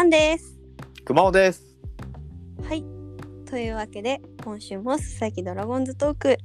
[0.00, 0.58] アンです。
[1.04, 1.62] 熊尾です。
[2.66, 2.82] はい。
[3.44, 6.38] というわけで、今週も佐々木ドラゴンズトーク。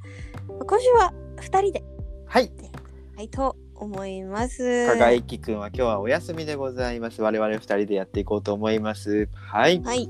[0.68, 1.82] 今週は2人で
[2.26, 2.48] はい。
[2.48, 2.70] やり
[3.16, 4.88] たいと思います。
[4.88, 7.22] かがいきくんは今日はお休みでございます。
[7.22, 9.30] 我々二人でやっていこうと思います。
[9.34, 9.82] はい。
[9.82, 10.04] はい。
[10.04, 10.10] い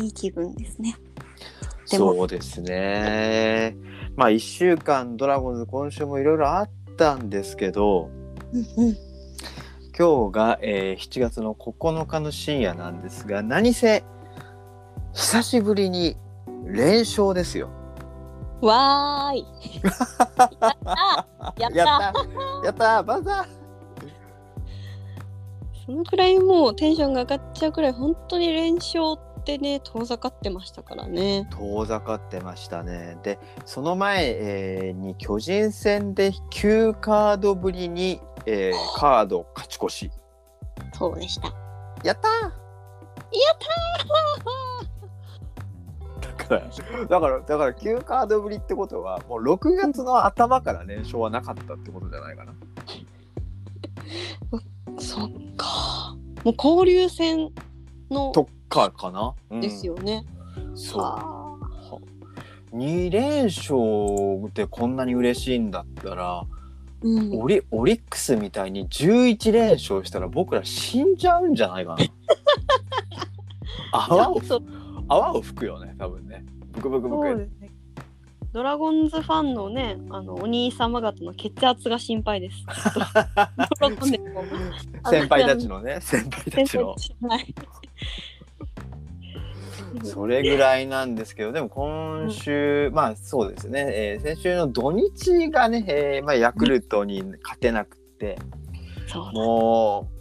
[0.00, 0.94] いい気分ですね。
[1.84, 3.76] そうですね。
[4.14, 8.08] まあ一週間ドラゴンズ今週もいろいろあったんですけど、
[8.52, 9.07] うんうん。
[9.98, 14.04] 今日が、えー7月の9日の深夜なんですが、何せ
[15.12, 16.16] 久しぶりに
[16.64, 17.68] 連勝ですよ。
[18.60, 19.46] わーい。
[21.58, 23.46] やったーやったーやったやったバザー
[25.84, 31.48] そのくらいもうテンションが上がっちゃうくらい本当に連勝ってね遠ざかってましたからね。
[31.50, 33.18] 遠ざかってましたね。
[33.24, 40.10] で、その前、えーに巨人戦で9カードぶりに、えーカード勝ち越し。
[40.94, 41.48] そうでした。
[42.02, 42.68] やったー
[46.22, 46.62] だから、
[47.06, 52.54] だから、だから9カードぶりってことは、もう6月の頭から連勝はなかったってことじゃないかな。
[54.98, 56.16] そっか。
[56.44, 57.50] もう交流戦
[58.10, 59.34] のとかかな。
[59.50, 60.24] うんですよね。
[60.74, 61.02] そう。
[61.02, 61.48] は
[62.72, 66.44] 2連勝でこんなに嬉しいんだったら、
[67.00, 72.04] うん、オリオリックスみたいに11連勝したら僕ら死んじゃうんじゃないかな。
[73.92, 74.42] 泡を
[75.08, 76.44] 泡を吹くよね多分ね。
[76.72, 77.36] ブクブクブク。
[77.60, 77.70] ね。
[78.52, 82.56] ドラゴンズファンのね、あのお兄様方の血圧が心配です。
[85.10, 86.96] 先輩たちのね先輩たちの。
[89.96, 90.06] はい。
[90.06, 98.38] それぐらいなんですけどでも今週、まあそうですね、えー先週の土日がね、えーまあ、ヤクルトに勝てなくて。
[99.32, 100.18] もう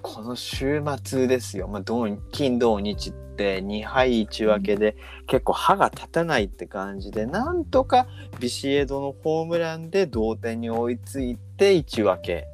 [0.00, 4.96] この週末ですよ、まあ、土金土日って2敗1分けで
[5.26, 8.06] 結構歯が立たないって感じでなんとか
[8.38, 12.48] ビシエドのホームランで同点に追いついて1分け。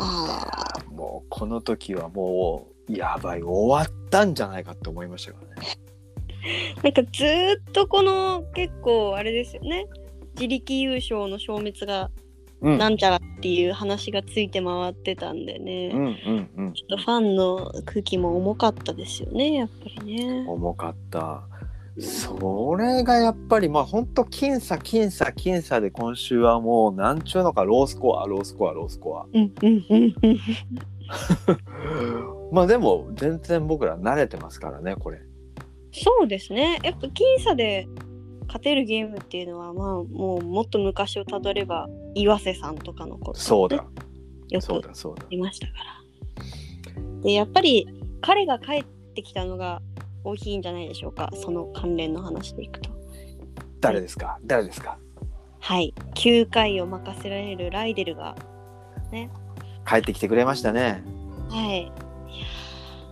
[0.00, 5.68] あもうこの時はもうやばい終わったんじゃないかって思いましたからね。
[6.80, 9.86] ーなんかずーっとこの結構あれですよね。
[10.34, 12.10] 自力優勝の消滅が
[12.60, 15.90] うんなんちゃらっていう話がついて回ってたんでね。
[15.92, 20.44] うんうんうんちょっとファンの空気も重かったですよね、やっぱりね。
[20.48, 21.42] 重かった
[22.00, 30.38] それがやっぱりまあほんと僅差僅差僅差で今週はもうなんちゅうのかロースコアロースコアロースコアうんうんうんうん。
[32.52, 35.20] まあでも全然僕ら慣れてますからねこれ
[35.92, 36.78] そうですね。
[36.84, 37.88] やっぱ僅差で
[38.46, 43.76] 勝てるゲームっていうのは、まあもうもっと昔をたどれば岩瀬さんとかの頃、そうだ
[44.50, 47.22] よくそうだそうだいましたから。
[47.22, 47.86] で、やっぱり
[48.20, 49.80] 彼が帰ってきたのが
[50.24, 51.30] 大きいんじゃないでしょうか。
[51.34, 52.90] その関連の話でいくと。
[53.80, 54.38] 誰ですか？
[54.44, 54.98] 誰ですか？
[55.60, 55.94] はい。
[56.14, 58.36] 9回を任せられるライデルが、
[59.88, 61.02] 帰ってきてくれましたね
[61.50, 61.92] はい。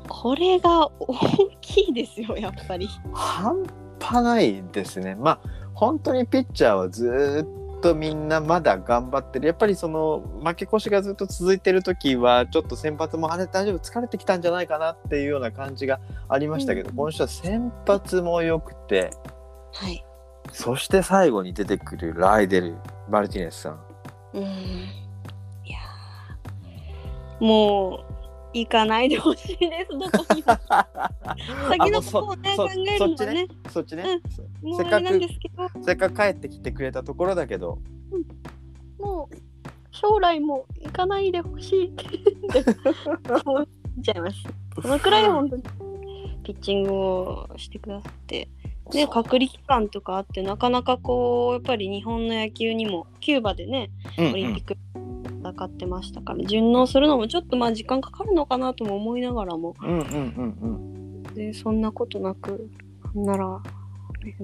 [0.08, 2.88] これが大きいですよ、 やっぱり。
[3.12, 3.64] 半
[4.00, 5.40] 端ないですねまあ
[5.74, 19.10] 本当にピッチャーはずーっとみんなまだ頑張ってるやっぱりその負け越しがずっと続いてる時はちょっと先発もあれ大丈夫疲れてきたんじゃないかなっていうような感じがありましたけど、うん今週は先発も良くて
[19.72, 20.04] はい。
[20.52, 22.76] そして最後に出てくるライデル・
[23.10, 23.80] マルティネスさん
[24.34, 25.05] うん。
[27.40, 28.16] もう、
[28.52, 30.56] 行かないでほしいです、どこにも。
[31.68, 34.20] 先のことをね、そ考えるのはね、そっちね
[34.62, 34.82] もう
[35.16, 37.78] んですけど、せっかく帰ってきてくれたところだけど。
[38.98, 39.36] もう、
[39.90, 42.04] 将来も行かないでほしいって
[43.44, 43.66] 思っ
[44.02, 44.42] ちゃいます。
[44.80, 45.62] そのくらい本当に
[46.42, 48.48] ピッチングをしてくださって、
[48.92, 54.32] ね、隔離期間とかあって、なかなかこう、やっぱり日本の野球にも、キューバでね、うんうん。
[54.32, 54.76] オリンピック
[55.50, 60.02] 戦ってましたから、順応するのもちょっとまあ時間かかるのかなとも思いながらも、うんうんう
[60.66, 62.70] んでそんなことなく、
[63.14, 63.60] なら、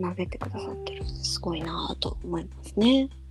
[0.01, 3.09] 投げてくださってるすごいなぁと思いますね。
[3.17, 3.23] うん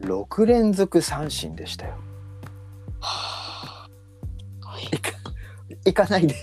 [0.00, 1.94] 6連続三振でしたよ
[3.00, 4.66] はぁ。
[4.66, 5.10] はい行か
[5.84, 6.34] 行かないで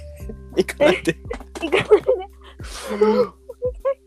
[0.56, 1.18] 行かないで
[1.62, 2.18] 行かないで。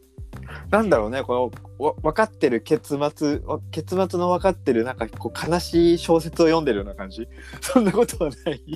[0.70, 7.28] なんだろうねこのわ分かってる結末わ結末の分かってるなんかこう悲しい小説を読んでるような感じ？
[7.60, 8.62] そんなことはない？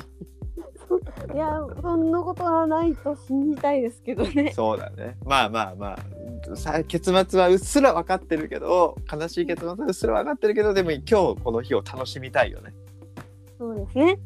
[1.35, 4.52] いや、そんなことはないと信じたいですけどね。
[4.55, 5.17] そうだね。
[5.25, 5.87] まあまあま
[6.52, 11.12] あさ結末はうっすら分かってるけど悲しい結末はうっすら分かってるけどでも今日
[11.43, 12.73] この日を楽しみたいよね。
[13.58, 14.19] そうですね。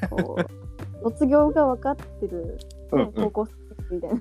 [1.02, 2.58] 卒業が分かってる、
[2.92, 3.12] うんうん。
[3.12, 4.20] 高校生みたいな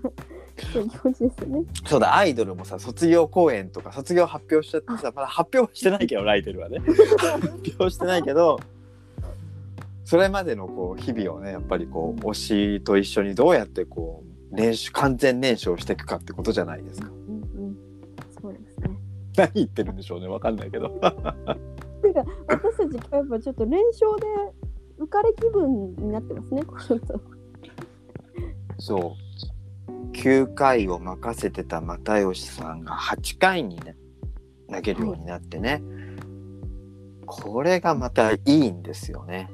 [0.62, 1.64] そうですよね。
[1.86, 6.80] そうだアイドルもさ卒業公演とか卒業発表しちゃってさまだ発表はしてないけどライデルはね
[7.20, 7.48] 発
[7.80, 8.60] 表してないけど
[10.06, 17.10] それまでのこう日々をねやっぱりこう推しと一緒にどうやってこう練習完全燃焼していくかってことじゃないですか。
[17.10, 17.78] うんうん、
[18.42, 18.98] そうですね。
[19.38, 20.90] 何言ってるんでしょうねわかんないけど。
[20.90, 24.26] てか私たちやっぱちょっと連勝で
[25.00, 26.64] 浮かれ気分になってますね。
[26.88, 27.22] ちょっと
[28.80, 29.29] そう
[30.14, 33.96] 9回を任せてた又吉さんが8回にね
[34.72, 35.82] 投げるようになってね、
[37.26, 39.50] これがまたいいんですよね。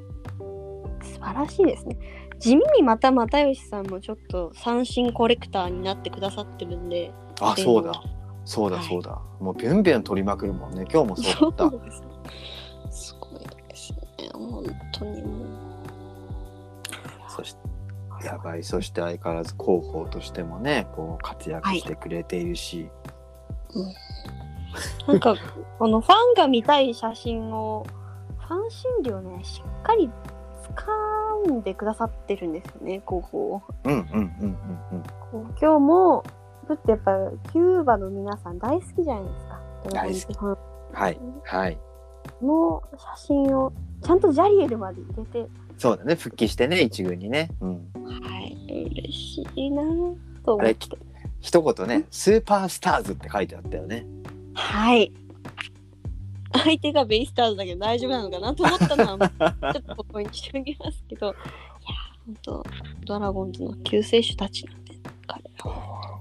[1.02, 1.96] 素晴らしいですね。
[2.38, 7.06] 地味にまた又吉さんもちょっと三振コレクターになってくださってるんで。
[7.06, 7.92] であそうだ
[8.44, 11.76] そうだはいそうだ、もうビュンビュン取りまくるもんね今日もそうだった。
[11.78, 12.02] です。
[13.08, 13.98] すごいですね。
[14.32, 15.46] 本当にもう。
[17.28, 17.65] そして
[18.24, 18.62] やばい。
[18.62, 22.88] そして相変わらず広報としてもねこう活躍してくれているし、
[25.06, 25.34] なんか
[25.78, 27.84] このファンが見たい写真を
[28.38, 30.10] ファン心理をねしっかり
[31.46, 33.60] 掴んでくださってるんですよね広報。
[33.84, 34.58] うんうんうんうん
[34.92, 35.02] うん。
[35.30, 36.24] こう今日も
[36.68, 37.12] だってやっぱ
[37.52, 39.60] キューバの皆さん大好きじゃないですか。
[39.84, 40.58] ドラゴンズファン
[40.92, 41.78] はいはい。
[42.42, 43.72] の写真を
[44.02, 45.48] ちゃんとジャリエルまで入れて、
[45.78, 48.56] そうだね復帰してね一軍にね、うん、はい、
[48.90, 49.82] 嬉しいな
[50.44, 51.06] とあれ思って。
[51.40, 54.04] 一言ね「スーパースターズ」って書いてあったよね。
[54.54, 55.12] はい。
[56.52, 59.28] 相手がベイスターズだけど大丈夫なのかなと思ったのは
[59.74, 61.34] ちょっとここにしておきますけど、いや、
[62.24, 62.66] 本当
[63.04, 64.94] ドラゴンズの救世主たちなんで、
[65.26, 65.42] 彼。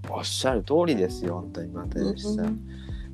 [0.09, 2.45] おっしゃる通りですよ本当に又吉さん。
[2.45, 2.69] うん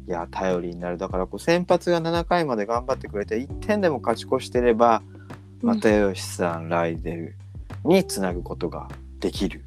[0.07, 5.20] いや頼りになるだからこう先発が7回まで頑張ってくれて1点でも勝ち越してればうん
[5.63, 7.35] 又吉さん、ライデル
[7.83, 8.87] につなぐことが
[9.19, 9.63] できる。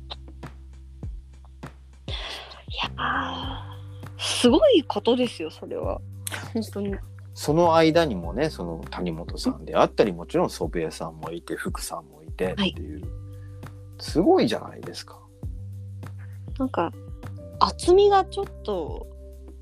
[2.07, 6.01] いやーすごいことですよ、それは。
[6.53, 6.95] 本当に。
[7.35, 13.03] その間にもねその谷本さんであったりもちろん祖父江さんもいて福さんもいてっていう、
[13.99, 15.19] すごいじゃないですか。
[16.59, 16.93] なんか、
[17.59, 19.07] 厚みがちょっと、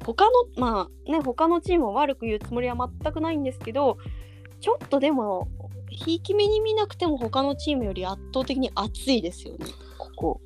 [0.04, 3.98] 他の、まあね、他のチームを悪く言うつもりは全くないんですけど、
[4.60, 5.48] ちょっとでも、
[5.92, 9.66] ひいき目に見なくても他のチームより圧倒的に熱いですよね、
[9.98, 10.40] ここ。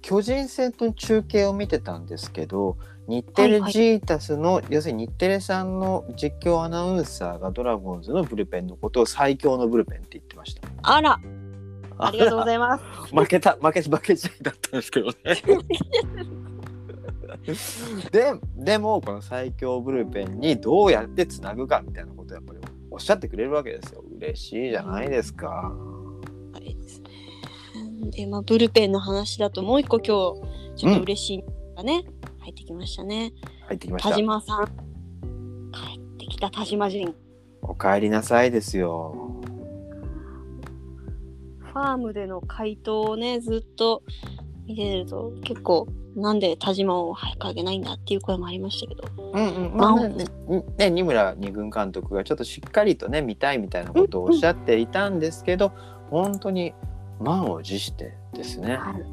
[0.00, 2.76] 巨人戦と中継を見てたんですけど
[3.06, 10.68] 日テレジータスの、要するに日テレさんの実況アナウンサーがドラゴンズのブルペンのことを最強のブルペンって言ってました。
[10.82, 11.20] あら、
[11.98, 12.84] ありがとうございます。
[13.14, 15.14] 負けた負け負け試合だったんですけどね。
[18.10, 22.60] ででもこの最強ブルペンにどうやってつなぐかみたいなことをやっぱり
[22.90, 24.03] おっしゃってくれるわけですよ。
[24.24, 25.72] 嬉しいじゃないですか。
[26.54, 27.10] あれですね。
[28.10, 31.44] で、まあ、ブルペンの話だともう一個今日、ちょっと嬉しいの
[31.76, 32.04] がね、
[32.40, 33.32] 入ってきましたね。
[33.42, 34.14] 田入ってきました。
[34.14, 34.66] 島さん。
[35.72, 37.14] 帰ってきた田島人。
[37.62, 39.14] お帰りなさいですよ。
[41.60, 44.02] ファームでの回答をね、ずっと
[44.66, 49.02] 見てると、結構、なんで田島を早く上げないんだっていう声もありましたけど。
[49.32, 50.24] うんうんまあね
[50.78, 55.72] ね二村二軍監督がちょっとしっかりとね見たいみたいなことをおっしゃっていたんですけど、
[56.10, 56.72] 本当に
[57.20, 58.76] 満を持してですね。
[58.76, 58.96] はい。
[58.96, 59.06] いや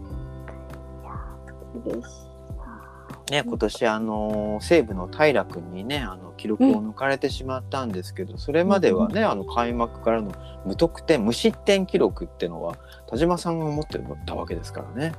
[1.84, 3.32] ー、嬉しい。
[3.32, 10.32] ね今年あの西武の平君にねあの記録を抜かれてしまったんですけど、それまではね、あの開幕からの
[10.66, 15.14] 無得点無失点記録ってのは田島さんが持ってたわけですからね。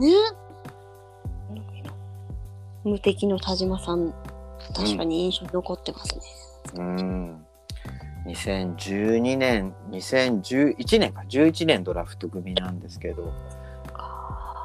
[0.00, 0.12] ね。
[2.84, 4.14] 無敵の田島さん、
[4.74, 6.22] 確かに印象に残ってますね。
[6.76, 7.46] うん。
[8.26, 11.22] 2012年2011年か。
[11.28, 13.32] 11年ドラフト組なんですけど。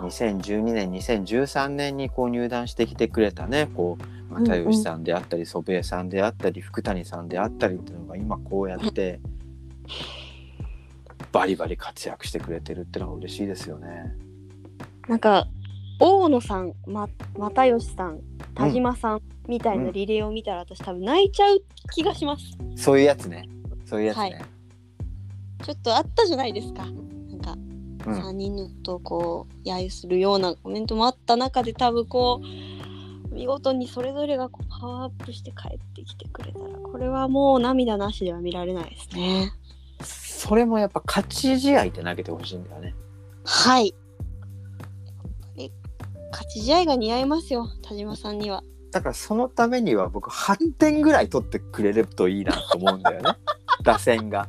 [0.01, 3.69] 2012年2013年にこう入団してきてくれたね。
[3.73, 9.19] こう又吉さんであったり祖父江さんであったり福谷さんであったりっていうのが今こうやって
[11.31, 14.15] バリバリ活躍してくれてるってのは嬉しいですよね。
[15.08, 15.48] なんか
[16.00, 18.20] 大野さん、ま、又吉さん
[18.55, 21.62] 田島さんみたいなリレーを見たら、私多分泣いちゃう
[21.93, 22.43] 気がします。
[22.75, 23.48] そういうやつね。
[23.86, 24.22] そういうやつね。
[24.22, 24.41] はい。
[25.63, 26.86] ちょっとあったじゃないですか。
[26.86, 27.53] なんか
[28.08, 28.20] うん。
[28.29, 32.41] 3人のことをこう揶揄するようなコメントもあった中で多分こ
[33.31, 39.51] う見事にそれぞれがこうパワーアップして帰ってきてくれたらこれはもう涙なしでは見られないですね。
[40.03, 42.96] それもやっぱ勝ち試合で投げてほしいんだよね。
[43.43, 43.93] はい
[46.31, 53.31] 勝ち試合が似合いますよ田島さんにはだからそのためには僕8点ぐらい取ってくれるといいなと思うんだよね
[53.83, 54.47] 打線が。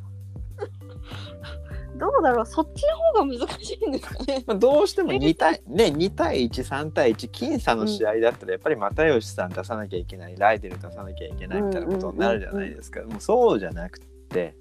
[2.03, 2.85] どうだろうそっち
[3.15, 4.43] の方が難しいんですかね。
[4.45, 13.03] ま あどうしても2対ね2対13対1僅差の試合だったらやっぱり又吉さん出さなきゃいけないライデル出さなきゃいけないみたいなことになるじゃないですか。
[13.03, 14.57] もうそうじゃなくて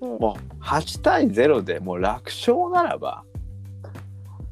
[0.00, 3.24] うんもう8対0でもう楽勝ならば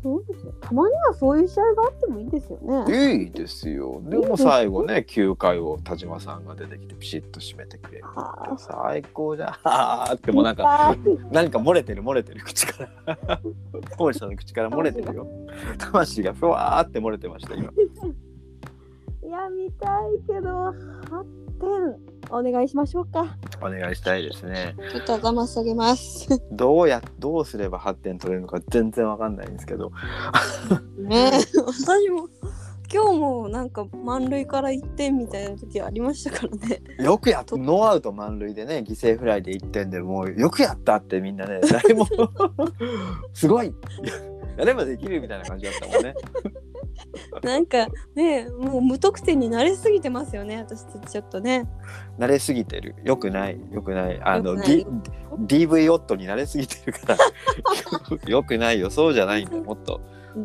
[0.05, 0.53] そうですよ。
[0.61, 3.15] たまにはそういう試合があってもいいですよね。
[3.15, 4.03] いいですよ。
[4.05, 8.05] でも最後ね9回を田島さんが出てきてピシッと締めてくれる。
[8.05, 9.49] は最高じゃん。
[9.65, 10.95] あーってもうなんかか
[11.33, 12.43] 何か漏れてる漏れてる。
[12.45, 13.41] 口から。
[13.97, 15.27] 小森さんの口から漏れてるよ。
[15.79, 17.73] 魂がふわーって漏れてました今。
[19.25, 21.25] いや見たいけど8
[21.59, 23.37] 点お願いしましょうか。
[23.61, 24.75] お願いしたいですね。
[24.91, 26.29] ちょっと頭下げます。
[26.51, 29.93] どうやどうすれば8点取れるのか全然わかんないんですけど。
[30.99, 31.31] ね
[31.67, 32.29] 私も
[32.93, 36.83] 今日もなんか満塁から1点みたいな時ありましたからね。
[36.99, 42.05] よくやっノーアウト満塁でね犠牲フライで1点でもうよくやったってみんなね誰も。
[43.33, 43.73] すごい。
[44.57, 46.15] やればできるみたいな感じだったもんね
[47.43, 51.69] なんかねもう無得点に慣れすぎてますよね私たちちょっとね。
[52.19, 52.95] 慣れすぎてる。
[53.05, 53.61] よくない。
[53.73, 54.21] よくない。
[54.23, 54.87] あの D
[55.47, 57.17] DV 夫に慣れすぎてるから。
[58.29, 58.91] よくないよ。
[58.91, 60.01] そうじゃないんだよもっと。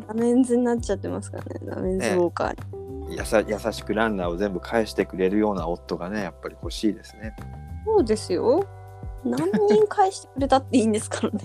[0.07, 1.59] ダメンズになっちゃってますからね。
[1.63, 3.17] ダメンズウォーカーに。
[3.17, 7.35] やさ優しくランナーを全部返してくれるような夫がねやっぱり欲しいですね。
[7.85, 8.63] そうですよ。
[9.23, 11.39] 何人返してくれたっていいんですからね。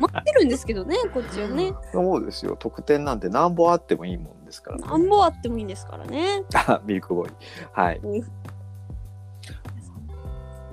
[0.00, 1.74] 待ってるんですけどねこっちはね。
[1.92, 6.42] そうですよ得点なんて何本あってもいいもんですから、何本あってもいいんですからね。
[6.54, 7.32] あミルクボーイ
[7.72, 8.00] はい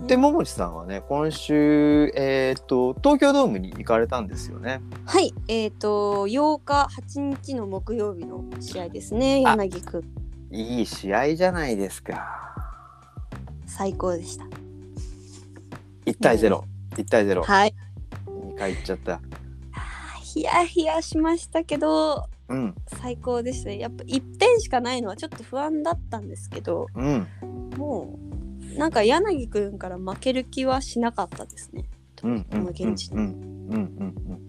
[0.08, 9.44] で桃地さんはね今週えっ、と東京ドームに行かれたんですよねはい、えっ、と8日8日の木曜日の試合ですね。
[9.46, 10.04] あ柳くん
[10.52, 12.44] いい試合じゃないですか
[13.66, 14.63] 最高でした。
[16.06, 16.62] 1対01
[17.10, 17.76] 対02はい。
[18.58, 19.20] 回行っちゃった。
[20.22, 22.76] ヒヤヒヤしましたけどうん。
[23.00, 23.80] 最高でしたね。
[23.80, 27.28] やっぱ1点しかないのはちょっと不安だったんですけど、うん。
[27.78, 28.18] も
[28.76, 31.86] うなんか柳くんから負ける気はしなかったですね。
[32.24, 34.40] うんうんうんうん現地でうんうんうん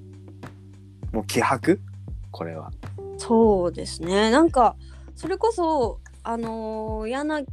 [1.12, 1.80] もう気迫？
[2.30, 2.70] これは。
[3.18, 4.30] そうですね。
[4.30, 4.76] なんか
[5.14, 7.46] それこそあのー柳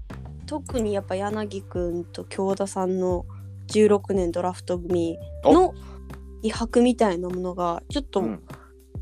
[0.48, 3.25] 特にやっぱ柳くんと京田さんの
[3.71, 5.73] 16年ドラフト組の
[6.43, 8.43] 威迫みたいなものがちょっと、うん。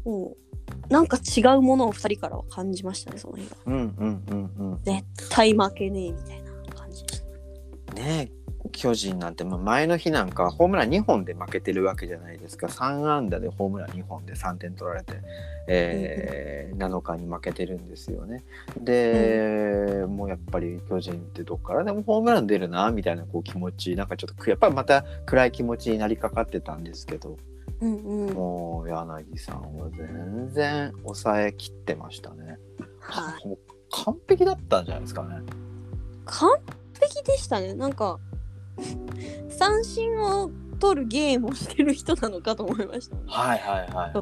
[0.06, 0.50] もう
[0.90, 7.22] なんか違うものを2人からは感じましたねその日はうんうんうんうん絶対負けねえみたいな感じでし
[7.86, 8.39] たねえ
[8.72, 15.14] 巨人なんてまあ前の日なんかホームラン2本で負けてるわけじゃないですか3安打でホームラン2本で3点取られて、
[15.68, 18.44] えー7日に負けてるんですよね。
[18.80, 27.38] で、もうやっぱり巨人ってどっからでもホームラン出るなみたいなこう気持ちなんかちょっとくやっぱりまた暗い気持ちになりかかってたんですけど
[27.82, 32.58] うんうんもう柳さんは全然抑えきってましたね。
[33.00, 33.58] はい
[33.92, 35.42] 完璧だったんじゃないですかね。
[36.26, 36.50] 完
[37.00, 38.20] 璧でしたねなんか
[39.50, 44.14] 三振を取るゲームをしてる人なのかと思いました、はいはいはいはい、はい。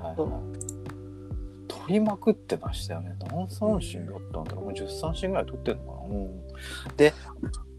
[1.68, 3.16] 取りまくってましたよね。
[3.32, 4.66] 何三振だったんだろう。
[4.66, 5.98] もう10三振ぐらい取ってんのかな。
[6.08, 6.10] う
[6.94, 7.14] ん、で、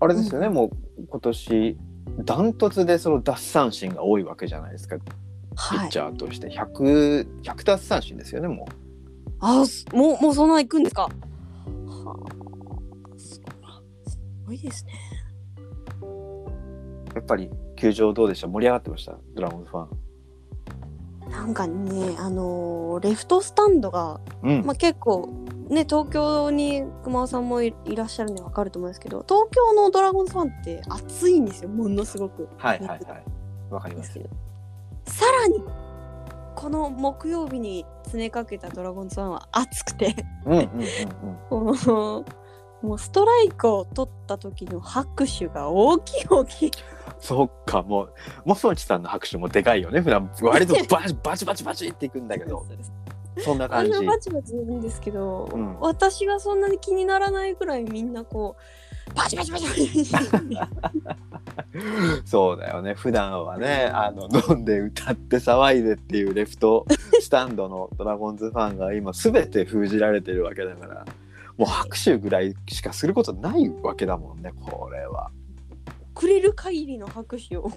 [0.00, 0.70] あれですよね、うんもう
[1.08, 1.76] 今年、
[2.24, 4.96] ダントツでその奪三振が多いわけじゃないですか。
[4.98, 5.04] ピ
[5.76, 8.68] はいッチャーとして100、100奪三振ですよね、も
[9.40, 11.10] あすもうもうそんな行くんですかはあ
[13.18, 13.42] す
[14.46, 15.07] ごいですねう。
[17.18, 18.46] やっぱり球場どうでした？
[18.48, 19.16] 盛り上がってました？
[19.34, 19.88] ドラゴンズファン。
[21.30, 24.64] なんかねあのーレフトスタンドが、うん。
[24.64, 25.28] まあ、結構
[25.68, 32.48] ね東京に熊尾さんもいいらっしゃるんでわかると思うんですけど東京のドラゴンズファンって熱いんですよものすごく。
[32.56, 33.00] はいはいはい。
[33.70, 34.18] わかります。
[35.04, 35.62] さらに
[36.54, 40.14] この木曜日に詰めかけたドラゴンズファンは熱くて。
[42.80, 46.70] もうストライクを取った時の拍手が大きい大きい
[47.20, 50.00] そっか、もう、モスモチさんの拍手もでかいよね。
[50.00, 52.64] 普段割とバチバチバチバチっていくんだけど、
[53.38, 53.90] そんなあ感じ。
[54.00, 58.56] んなバチバチ言うんですけど、うん私がそんなに気にならないぐらいみんなこ
[59.10, 60.04] うバチバチバチバチ
[62.24, 66.86] そうだよね普段はねあの飲んで歌って騒いでっていうレフト
[67.20, 71.06] スタンドのドラゴンズファンが今全て封じられてるわけだから
[71.56, 75.30] もう拍手ぐらいしかすることないわけだもんねこれは。
[76.18, 77.70] くれる限りの拍手を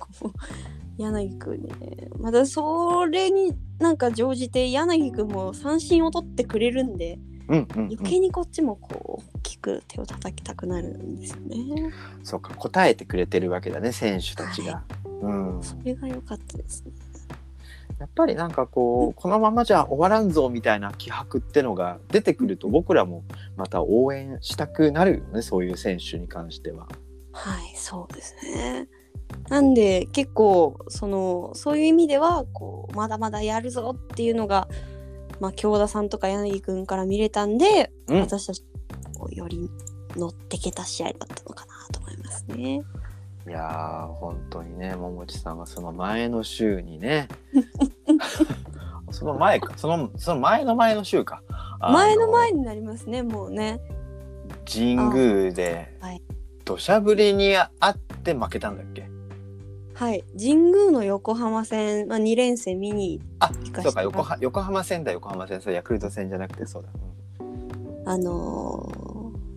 [0.97, 11.91] 柳くんにねまたそれになんか乗じて柳くんも三振を取ってくれるんでうんうん、うん余計にこっちもこう大きく手を叩きたくなるんですよね。
[12.23, 14.83] そうか答えてくれてるわけだね選手たちが。
[15.21, 16.93] うん、それが良かったですね。
[17.99, 23.23] やっぱりなんかこうこのままじゃ終わらんぞみたいな気迫ってのが出てくると僕らも
[23.57, 26.87] また応援したくなるよねそういう選手に関しては。
[27.33, 28.87] はい、そうですね。
[29.49, 34.67] なんで結構そのそういう意味ではこうまだまだやるぞっていうのが、
[35.39, 38.63] まあ、京田さんとか柳くんから見れたんで、うん私たち
[39.17, 39.69] こうより
[40.15, 42.81] 乗ってけた試合だったのかなと思いますね。
[43.47, 47.27] いやー本当にね桃地さんはその前の週にね
[49.09, 51.41] その前かそのその前の前の週か
[51.79, 53.79] あ前の前になりますねもうね。
[54.71, 56.21] 神宮であはい
[56.71, 59.09] 土砂降りにあって負けたんだっけ？
[59.93, 60.23] はい。
[60.37, 63.51] 神宮の横浜戦、まあ、2連戦見にあ
[63.83, 65.61] そうか横浜横浜戦だ横浜戦。
[65.61, 66.89] そうヤクルト戦じゃなくてそうだ、
[68.05, 68.89] あの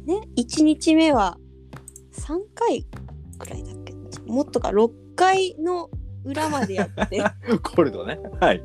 [0.06, 1.38] ーね1日目は
[2.12, 2.84] 3回
[3.38, 3.94] くらいだっけ？
[4.26, 5.88] もっとか6回の
[6.24, 7.22] 裏までやって。
[7.48, 8.18] うん、コールドね。
[8.40, 8.62] はい。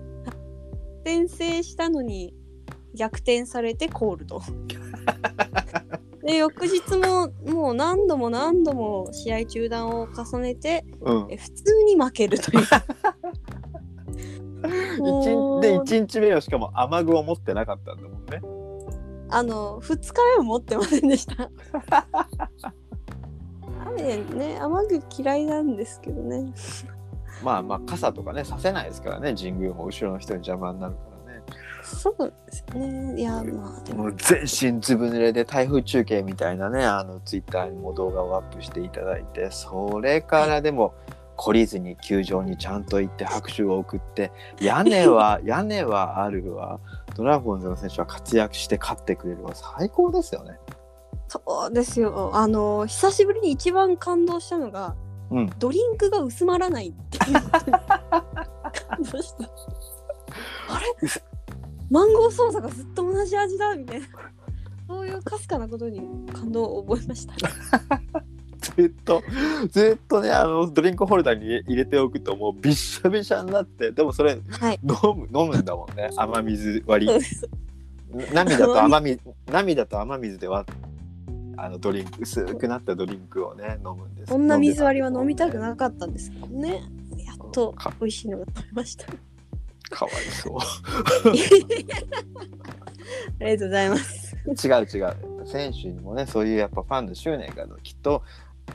[1.06, 2.34] 先制したのに
[2.96, 4.41] 逆転されてコールド。
[6.29, 12.63] で翌日ももう何度も何度も試合中断を重ねてうんえ普通に負けるという。
[14.62, 14.62] 一
[15.62, 18.41] で1日目はしかも雨具を持ってなかったんだもんね
[19.29, 21.50] あの2日目も持ってませんでした。
[23.88, 26.53] 雨ね雨具嫌いなんですけどね。
[27.43, 31.09] まあまあ傘とかねさせないですからね神宮も後ろの人に邪魔になるか
[31.89, 33.19] そうですね。
[33.19, 40.93] いやまあでももう全身ずぶ濡れで台風中継みたいなねあのツイッターにも動画をアップしていただいてそれからでも
[41.38, 44.31] 懲りずに球場にちゃんと行って拍手を送って
[44.62, 46.79] 屋根は 屋根はあるわ
[47.15, 50.60] ドラゴンズの選手は活躍して勝ってくれるわ最高ですよね。
[51.27, 52.31] そうですよ。
[52.34, 54.96] あの久しぶりに一番感動したのが
[55.31, 59.43] うん、ドリンクが薄まらないっていう 感動した。
[59.43, 61.29] あれ？
[61.89, 64.08] マンゴーソーダがずっと同じ味だみたいな。
[64.88, 66.02] そういうかすかなことに
[66.34, 67.34] 感動を覚えました。
[68.75, 69.23] ずっと
[69.69, 74.80] ずっとねあのドリンクホルダーに入れておくともうびっしゃびしゃになってでもそれはい。
[74.84, 77.13] 飲む飲むんだもんね雨水割り
[78.34, 79.19] 涙と雨水
[79.52, 80.75] 涙と雨水で割っ
[81.62, 86.84] あのドリンク薄くなったドリンクをね飲むんですこんな水割りは飲みでたくなかったんですけどね。
[87.17, 89.06] やっとか美味しいのが食べました。
[89.89, 90.58] かわいそう。
[93.41, 94.38] ありがとうございます。
[94.45, 95.15] 違う違う。
[95.45, 98.23] 選手にもねそういうやっぱファンの執念がきっと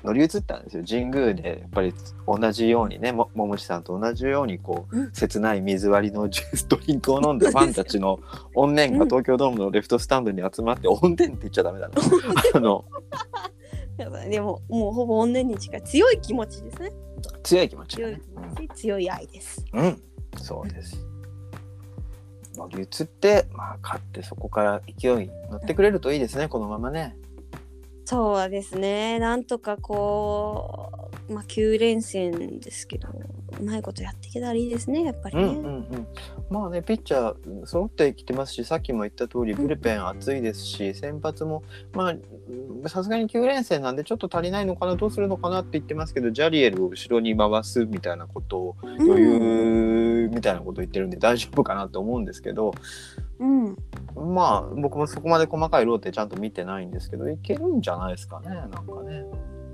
[0.03, 0.85] 乗り移ったんですよ。
[0.87, 1.95] 神宮でやっぱり
[2.27, 5.13] 同じようにねも桃地さんと同じようにこう、うん。
[5.13, 8.19] 切ない水割りのジュース ドリンクを飲んでファンたちの
[8.55, 11.95] 怨念が東京ドームのレフトスタンドに集まって怨念って言っちゃダメだな。
[12.55, 12.85] あの
[13.97, 15.83] やばいでももうほぼ怨念に近い。
[15.83, 16.93] 強い気持ちですね。
[17.43, 19.65] 強い気持ち強い気持ち、強い愛です。
[19.73, 20.03] うん、うん、
[20.37, 21.07] そうです。
[22.57, 26.49] 乗り移って、まあ、勝ってそこから勢い乗ってくれるといいですね。
[26.49, 27.17] このままね。
[28.05, 29.19] そうですね。
[29.19, 35.43] なんとかこう、まあ9連戦ですけど、うまいことやっていけたらいいですね、やっぱりね。
[35.45, 36.07] うんうんうん、
[36.51, 42.15] まあねピッチャー揃ってきてますしさっきも言った通りブルペン熱いですし先発もま
[42.85, 52.73] あさすがに9連戦なんでちょっと足りないのかなどうするのかなって言ってますけどジャリエルを後ろに回すみたいなことをうんみたいなことを言ってるんで大丈夫かなと思うんですけど
[53.39, 53.77] うん。
[54.15, 59.25] まあ僕もそこまで細かいローテちゃんと見てないんですけどいけるんじゃないですかねなんかね。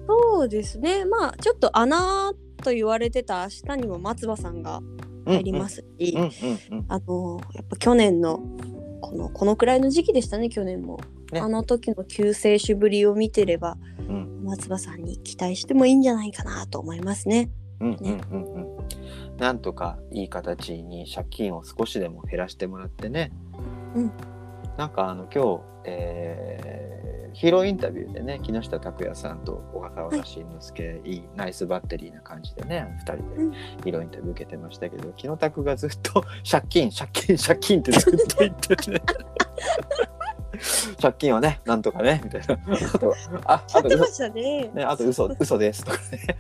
[0.09, 1.05] そうですね。
[1.05, 2.33] まあちょっと穴
[2.63, 4.81] と言われてた明日にも松葉さんが
[5.27, 6.17] 入りますし、
[6.89, 8.41] あのやっぱ去年の
[9.01, 11.01] このこのくらいの時期でしたね去年も、
[11.33, 13.77] ねあの時の救世主ぶりを見てれば
[14.09, 17.51] うん松葉さんに期待してもいいんじゃないかなと思いますね。
[17.81, 18.55] うんうんうん。
[18.55, 18.67] うん
[19.39, 23.33] なんとかいい形に借金を少しでも減らしてもらってね、
[23.95, 24.13] うん。
[24.77, 26.91] なんかあの今日、えー
[27.33, 33.53] ヒーローインタビューでね木下拓哉さんと小笠原慎之介、い、いナイスバッテリーな感じでね2人でうん。
[33.53, 39.03] ヒーローインタビュー受けてましたけど木野拓がずっと借金借金借金ってずっと言ってて。
[41.01, 42.55] 借金はね、なんとかね、みたいな。
[42.95, 44.71] あと、あ、あと嘘ね。
[44.75, 46.37] ね、あと嘘、 嘘ですとかね。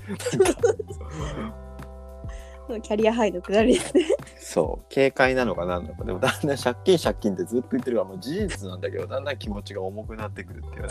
[2.83, 4.04] キャリアハイのくだりですね。
[4.38, 10.88] そう警戒なのかなんのかでもだんだん借金借金ってずっと言ってるからもう事実なんだけどだんだん気持ちが重くなってくるっていうね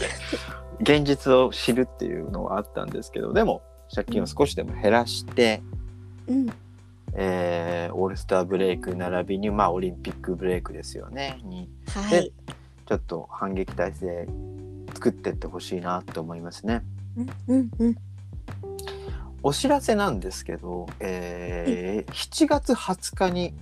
[0.81, 3.61] 現実を知るっていうのはあったんですけどでも
[3.93, 5.61] 借金を少しでも減らして、
[6.27, 6.49] うん。
[7.13, 12.31] えーオールスターブレイク並びにまあオリンピックブレイクですよねにはい。
[12.89, 14.27] ちょっと反撃態勢
[14.95, 16.81] 作ってってほしいなと思いますね。
[17.15, 17.95] うんうんうん。
[19.43, 23.53] お知らせなんですけど、えー7月20日に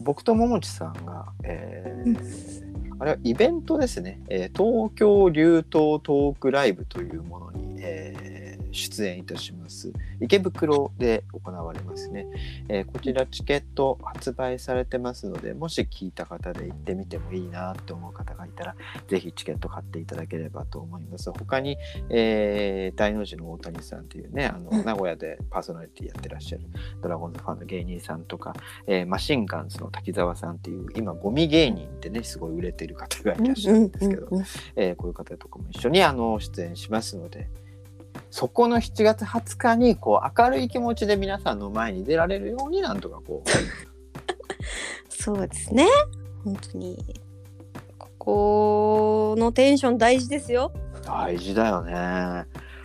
[0.00, 2.66] 僕と桃地さんが、えー
[2.98, 8.35] あれはイベントですね、えー東京流頭トークライブというものに、えー
[8.76, 9.92] 出演いたします。
[10.20, 12.26] 池袋で行われますね、
[12.68, 18.76] えーこちらチケット発売されてますのでもし聞いた方で行ってみてもいいなと思う方がいたら
[19.08, 21.30] ぜひチケット買っていただければと思います。
[21.30, 21.76] 他に、
[22.10, 24.84] えー大の字の大谷さんというねあの、うん。
[24.84, 26.64] 名古屋でパーソナリティやってらっしゃる
[27.02, 28.54] ドラゴンズファンの芸人さんとか、
[28.86, 34.28] えーマシンガンズの滝沢さんっていう今ゴミ芸人ってねすごい売れてる方がいらっしゃるんですけど、
[34.76, 37.48] えーこういう方とかも一緒にあの出演しますので
[38.30, 43.48] そこの7月20日にこう明るい気持ちで皆さんの前に出られるようになんとかこう
[45.08, 45.86] そうですね。
[46.44, 47.04] 本当に。
[47.98, 50.72] ここのテンション大事ですよ。
[51.04, 52.44] 大事だよね。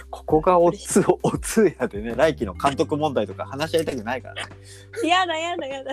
[0.10, 4.42] ここがおつお通夜でね来季の監督問題とか話し合いたくないからね
[5.08, 5.92] やだやだやだ。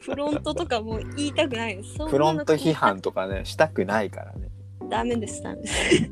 [0.00, 4.48] フロントとかもう言いたくないでフロント批判とかねしたくないからね
[4.88, 6.10] ダメですダメです。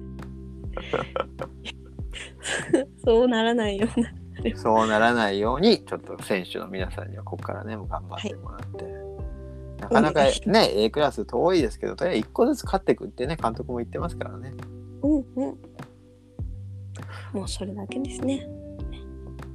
[3.04, 4.12] そうならないような。
[4.56, 8.84] そうならないようにちょっと選手の皆さんにはここからね頑張ってもらって、
[9.80, 14.54] なかなかね A クラス遠いですけどとりあえず1個ずつ勝っていくってね監督も言ってますからね
[15.02, 15.58] うんうん。
[17.32, 18.48] もうそれだけですね。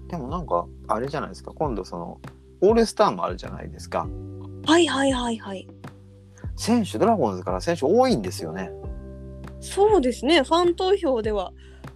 [0.08, 2.19] でもなんかあれじゃないですか今度その
[2.62, 4.08] オールスターもあるじゃないですか
[4.65, 5.67] はいはいはいはい。
[6.56, 8.71] 選手ドラゴンズから選手多いんですよね
[9.60, 10.43] そうですね。
[10.43, 11.52] ファン投票では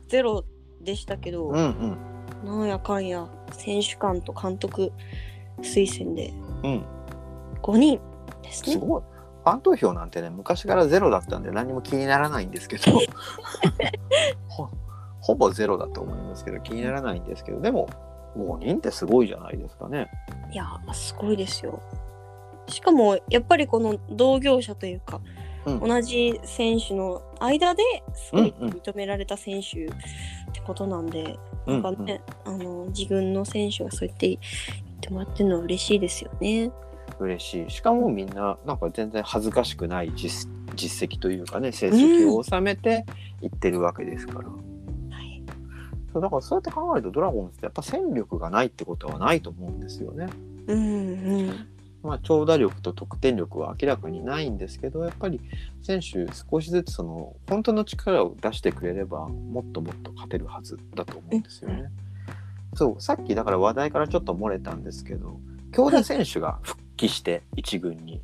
[0.08, 0.44] ゼロ
[0.82, 1.98] でしたけど、うんうん
[2.44, 4.94] なんやかんや選手間と監督
[5.62, 6.32] 推薦で
[6.64, 6.86] うん
[7.62, 8.00] 5人
[8.42, 8.74] ですね。
[8.74, 9.02] すごい。
[9.44, 12.92] ファン投票なんてね昔からゼロだったんで何も気にならないんですけど
[14.48, 14.70] ほ
[15.22, 17.90] ほぼゼロだと思いますけど気にならないんですけどでも
[18.38, 20.10] 5人ってすごいじゃないですかね。
[20.52, 21.82] いやーすごいですよ。
[22.68, 25.20] しかもやっぱりこの同業者というか、
[25.66, 29.88] うん同じ選手の間ですごいうんうん認められた選手
[30.50, 34.40] ってことなんで、うんなんかね、あの自分の選手がそう言って言っ
[35.02, 36.72] てもらってるのは嬉しいですよね。
[37.20, 37.70] 嬉しい。
[37.70, 43.06] しかもみんななんか全然恥ずかしくない実実績というかね成績を収めて
[43.42, 44.54] いってるわけですから、は
[45.22, 45.44] い、
[46.14, 50.28] そうだからそうやって考えるとドラゴンズってやっぱ戦力がないってことはないと思うんですよね。
[50.68, 51.68] うんうん
[52.02, 55.42] まあ、長打力と得点力は明らかにないんですけどやっぱり
[55.84, 61.92] 選手少しずつその本当の力を出してくれればもっともっと勝てるはずだと思うんですよね。
[62.76, 65.40] そうさっきだから話題からちょっと漏れたんですけど
[65.74, 68.22] 京田選手が復帰して一軍に。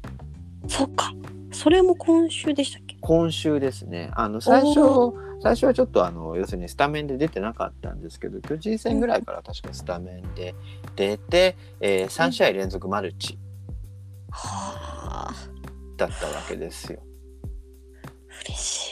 [0.68, 1.12] そっか。
[1.52, 2.98] それも今週でしたっけ？
[3.02, 4.12] 今週ですね。
[4.16, 10.56] あの最初お最初はちょっとあの要するにスタメンで出てなかったんですけど巨人戦ぐらいから確かスタメンで
[10.96, 13.38] 出て、えー3試合連続マルチ
[14.36, 15.34] はあ
[15.98, 17.00] だったわけですよ。
[18.46, 18.92] 嬉し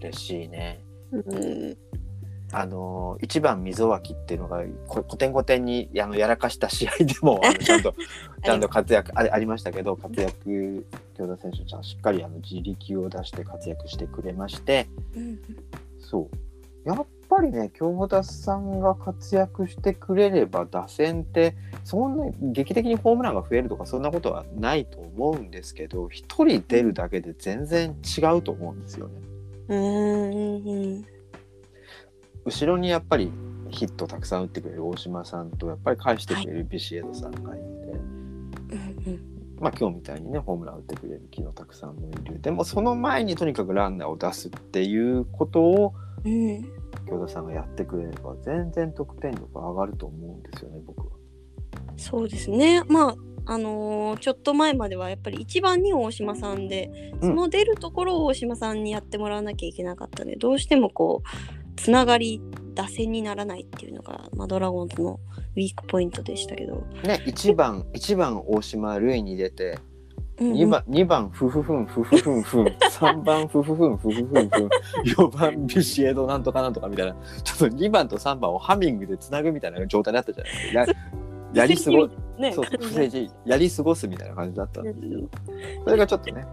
[0.00, 0.84] 嬉しいね。
[1.12, 1.16] い。
[1.16, 1.76] うん
[2.52, 7.94] あの1番溝脇っていうのがこ古典古典にあのやらかした試合でもあの ちゃんと
[8.44, 10.86] ちゃんと活躍あありましたけど活躍
[11.16, 14.86] 京田選手ちゃんしっかりあの自力を出して活躍してくれまして
[15.16, 15.40] うん
[15.98, 16.28] そ
[16.84, 29.14] うやっぱりね京田さんが活躍してくれれば打線ってそんな劇的にホームランが増えるとかそんなことはないと思うんですけど一人出るだけで全然違うと思うんですよね。
[29.68, 31.04] うんうん
[32.44, 33.32] 後ろにやっぱり
[33.70, 37.64] ヒットたくさん打ってくれる大島さんとやっぱり返してくれるビシエドさんがいて、
[39.06, 42.40] うんまあ今日みたいにねホームラン打ってくれる木野たくさんもいる。
[42.42, 45.94] でもその前にとにかくランナーを出すっていうことを
[46.24, 51.12] うん京田さんがやってくれれば全然得点力上がると思うんですよね僕は。
[51.96, 52.82] そうですね。
[52.88, 57.28] まああのーちょっと前まではやっぱり一番に大島さんで、うん。
[57.28, 62.40] その出るところを大島さんにやってもらわなきゃいけなかったのでどうしてもこうつながり
[62.74, 65.20] 打線にならないっていうのが、まあ、ドラゴンズの
[65.56, 69.93] ウィークポイントでしたけど、ね1番1番大島塁に出てうんうん
[70.36, 74.68] 2番2番フフフンフフフンフン3番フフフンフフフンフン
[75.04, 77.14] 4番ビシエドなんとかなんとかみたいな。
[77.44, 80.80] ちょっと2番と3番をハミングでつなぐみたいな状態だったじゃないですか。
[80.80, 80.86] や
[81.62, 82.52] やり過ごね。
[82.52, 85.28] そう不正時やり過ごすみたいな感じだったんですけど
[85.84, 86.44] それがちょっとね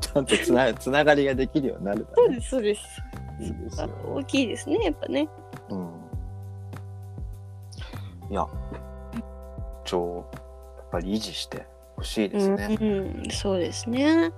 [0.00, 2.80] ちゃんとつなつながりができるようになるそうですそうです。
[3.40, 3.90] いいですよ。
[4.06, 5.28] 大きいですねやっぱね。
[5.70, 5.90] うん、
[8.30, 8.46] いや
[9.84, 10.24] 超
[10.78, 11.66] やっぱり維持して
[11.96, 12.76] ほしいですね。
[12.80, 14.32] うんうん、そうですね。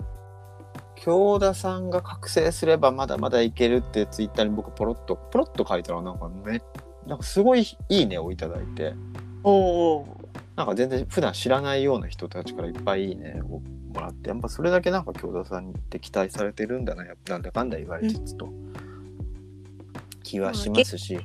[0.97, 6.61] 京田さんが覚醒すればまだまだいけるってツイッターに僕ポロッとポロッと書いたらなんかめ
[7.07, 8.95] なんかすごいいいねをいただいて。
[9.45, 10.21] おお
[10.57, 13.61] なんか全然普段知らないような人たちからいっぱいいいねを
[13.95, 18.49] もらってやっぱそれだけなんか京田さんって期待されてるんだななんだかんだ言われつつと、
[20.23, 21.19] 気はしますし。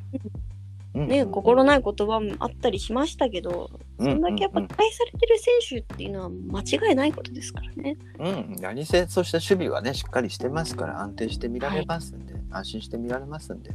[0.94, 1.08] うん。
[1.08, 7.98] ね、心ない言葉もあったりしましたけど、うんそんだけやっぱうん期待されてる選手っていうのは間違いないことですからね。
[8.20, 13.72] うん、何せそして守備はねしっかりしてますから安定して見られますんで、安心して見られますんで。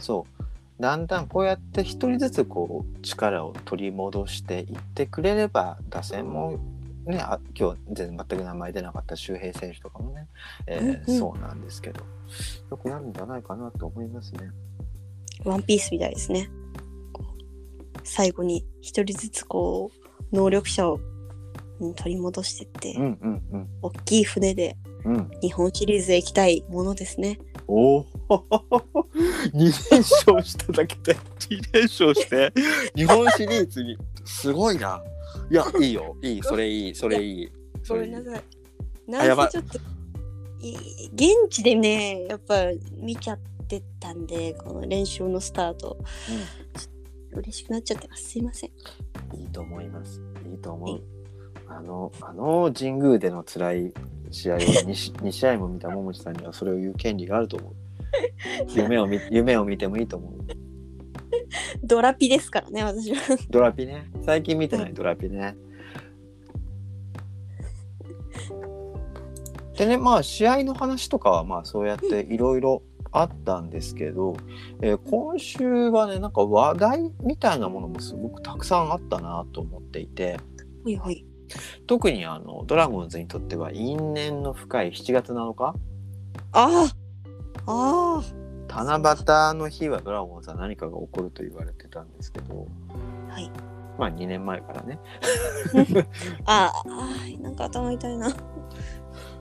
[0.00, 0.44] そう。
[0.80, 6.58] だんだんこうやって一人ずつこう力を取り戻していってくれれば打線も
[7.06, 10.26] ねあ今日全然全く名前出なかった周平選手とかもね、
[10.66, 11.18] えーうんうん。
[11.18, 12.02] そうなんですけど。
[12.70, 14.50] よくなるんじゃないかなと思いますね。
[15.44, 16.50] ワンピースみたいですね。
[18.06, 19.90] 最後に一人ずつこ
[20.32, 21.00] う能力者を
[21.80, 23.68] うん取り戻してって、うんうんうん。
[23.82, 27.38] 大きい船でうん、日本シリーズへ行きたいものですね。
[27.68, 28.06] おお
[29.54, 29.54] 2
[29.92, 32.52] 連勝しただけで2連勝して
[32.96, 35.00] 日本シリーズにすごいな。
[35.48, 36.16] いやいいよ。
[36.22, 36.42] いい。
[36.42, 36.94] それいい。
[36.94, 37.52] それいい。
[37.88, 38.42] ごめんなさい。
[39.10, 39.28] ない。
[39.28, 39.78] んせちょっと
[40.60, 40.74] い
[41.14, 42.64] 現地でねやっぱ
[42.96, 43.38] 見ちゃっ
[43.68, 45.98] てたんでこの練習のスタート、
[47.40, 48.30] 嬉しくなっちゃってます。
[48.30, 48.70] すいません。
[49.34, 50.20] いいと思います。
[50.50, 51.02] いいと思う。
[51.68, 53.94] あのあの神宮での辛い
[54.30, 57.72] 試合を 2, 2試合も見た桃地さんにはそれを言う権利があると思う。
[58.74, 60.32] 夢を見夢を見てもいいと思う。
[61.82, 63.20] ドラピですからね私は。
[63.50, 64.10] ドラピね。
[64.22, 64.94] 最近見てない。
[64.94, 65.56] ドラピね。
[69.76, 72.82] でねまあ試合の話とかはまあそうやっていろいろ
[73.18, 74.36] あったんですけど、
[74.82, 80.38] えー今週はねなんか話題みたいなものもすごくたくさんあったなと思っていて。
[80.84, 81.24] はいはい。
[81.86, 85.74] 特にあのドラゴンズにとっては因縁の深い7月7日。
[86.52, 86.86] あ
[87.66, 88.22] ああ
[88.68, 88.98] 七
[89.52, 92.66] 夕の日はドラゴンズは何かが起こると言われてたんですけど。
[93.28, 93.50] あはい。
[93.98, 94.98] まあ2年前からね。
[96.44, 98.28] あーあーなんか頭痛いな。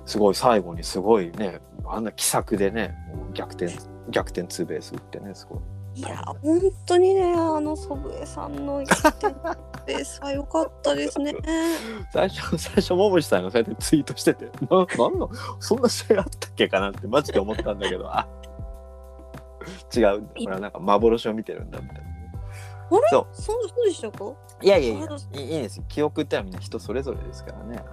[0.05, 2.95] すごい最後にすごいねあんな奇策でね
[3.35, 3.71] 逆転
[4.09, 5.59] 逆転ツーベース打ってねすごい。
[5.97, 9.27] いや本当にねあの祖父江さんの言って
[9.87, 11.33] ベースは良かったですね。
[12.11, 15.29] 最初最初桃地さんがそうやってツイートしててななんの？
[15.59, 18.27] そんな試合あったっけかなってマジで思ったんだけどあ
[19.95, 20.21] 違う。
[20.23, 23.07] これはなんか幻を見てるんだみたいなあれ？
[23.09, 24.25] そそうそうでしたか？
[24.25, 25.77] ういやいやいやあいいです。
[25.77, 27.83] よ記憶ってのはみんな人それぞれですからね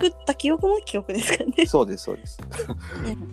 [0.00, 1.66] 作った記憶も記憶ですからね。
[1.66, 2.38] そうですそうです。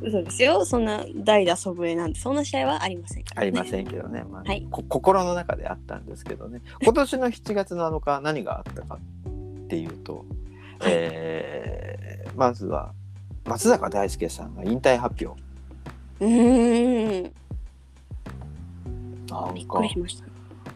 [0.02, 0.66] 嘘ですよ。
[0.66, 4.68] そんな代打祖父江なんてそんな試合はありませんから、ありませんけどね、まあはい。
[4.70, 6.62] こ心の中であったんですけどね。
[6.84, 10.26] 今年の7月7日何があったかっていうと、
[10.80, 10.92] はい。
[10.94, 12.94] えーまずは
[13.46, 15.42] 松坂大輔さんが引退発表。
[16.20, 17.32] うーん。
[19.28, 20.26] なんびっかくりしました。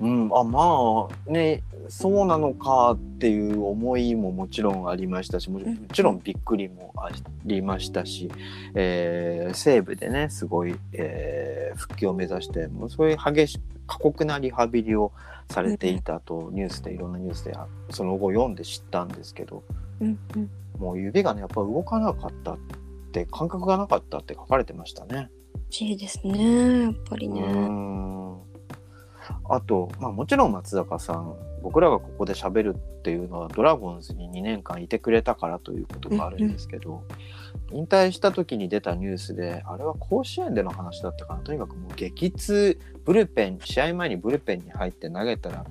[0.02, 7.10] うん、あまあねそうなのかっていう思いももちろんありましたしももちろんびっくりもあ
[7.44, 8.32] りましたし、
[8.76, 15.12] えー西部でねすごい、えー復帰を目指してもうそういう激し過酷なリハビリを
[15.50, 17.54] されていたとニュースでいろんなニュースで
[17.90, 19.64] その後読んで知ったんですけど
[20.00, 20.50] うんうん。
[20.78, 22.58] もう指がねやっぱ動かなかったっ
[23.12, 25.30] て感覚がなかったって書かれてましたね。
[25.70, 26.84] しいですね。
[26.84, 27.42] やっぱりうね。
[27.42, 28.38] ん
[29.50, 37.04] あと、まあ、もちろん松坂さん僕らがここで喋るっていうのはドラゴンズに2年間いてくれたからということがあるんですけど、
[37.72, 45.66] 引退した時に出たニュースであれは甲子園での話だったかなとにかくもう激痛ブルペン試合前にブルペンに入って投げたら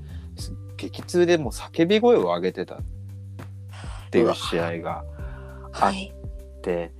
[0.77, 2.79] 激痛でもう叫び声を上げてたっ
[4.11, 5.05] ていう試合が
[5.73, 5.93] あっ。
[6.61, 6.93] て。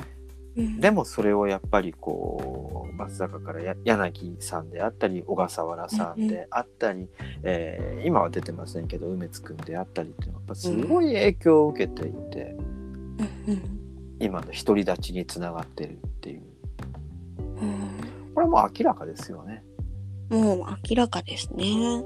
[0.57, 7.09] うんでもそれをやっぱりこう松坂からや柳さんであったり小笠原さんであったり、
[7.43, 12.57] えー今は出てませんけど梅津君であったりっていうのはやっぱすごい影響を受けていて、
[13.47, 13.81] うんうん
[14.23, 16.43] 今の独り立ちにつながってるっていう
[17.39, 17.81] うん
[18.35, 19.65] これはもう明らかですよね。
[20.29, 20.59] もう
[20.89, 22.03] 明らかですね。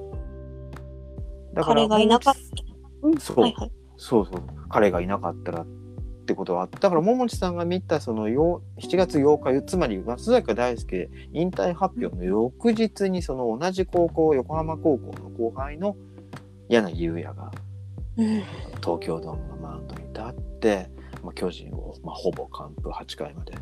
[1.54, 2.40] だから彼がいなかった。
[3.02, 3.72] うんそうはいはい。
[3.96, 5.66] そうそう彼がいなかったら
[6.25, 15.97] ってことはあっただから桃地さんが見たそのよ7月8日つまり松坂大輔引退発表の翌日にその同じ高校横浜高校の後輩の
[16.69, 17.53] 柳優也が
[18.17, 18.43] うん
[18.81, 20.91] 東京ドームのマウンドに立って、
[21.23, 23.53] まあ、巨人を、まあ、ほぼ完封8回まで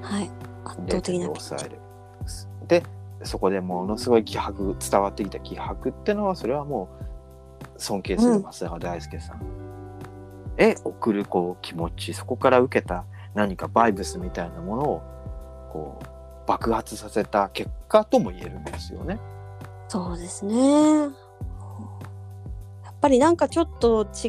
[0.00, 0.30] はい。
[0.64, 1.78] 圧0倒的な抑える。
[2.68, 2.82] で
[3.24, 9.40] そこでものすごい気迫伝わってきた気迫ってのはそれはもう尊敬する松坂大輔さん、
[10.56, 15.02] へ送るこう気持ちそこから受けた何かバイブスみたいなものを
[15.72, 16.06] こう
[16.46, 19.18] 爆発させた結果とも言えるんですよね。
[19.88, 21.00] そうですね。
[21.02, 24.28] やっぱりなんかちょっと違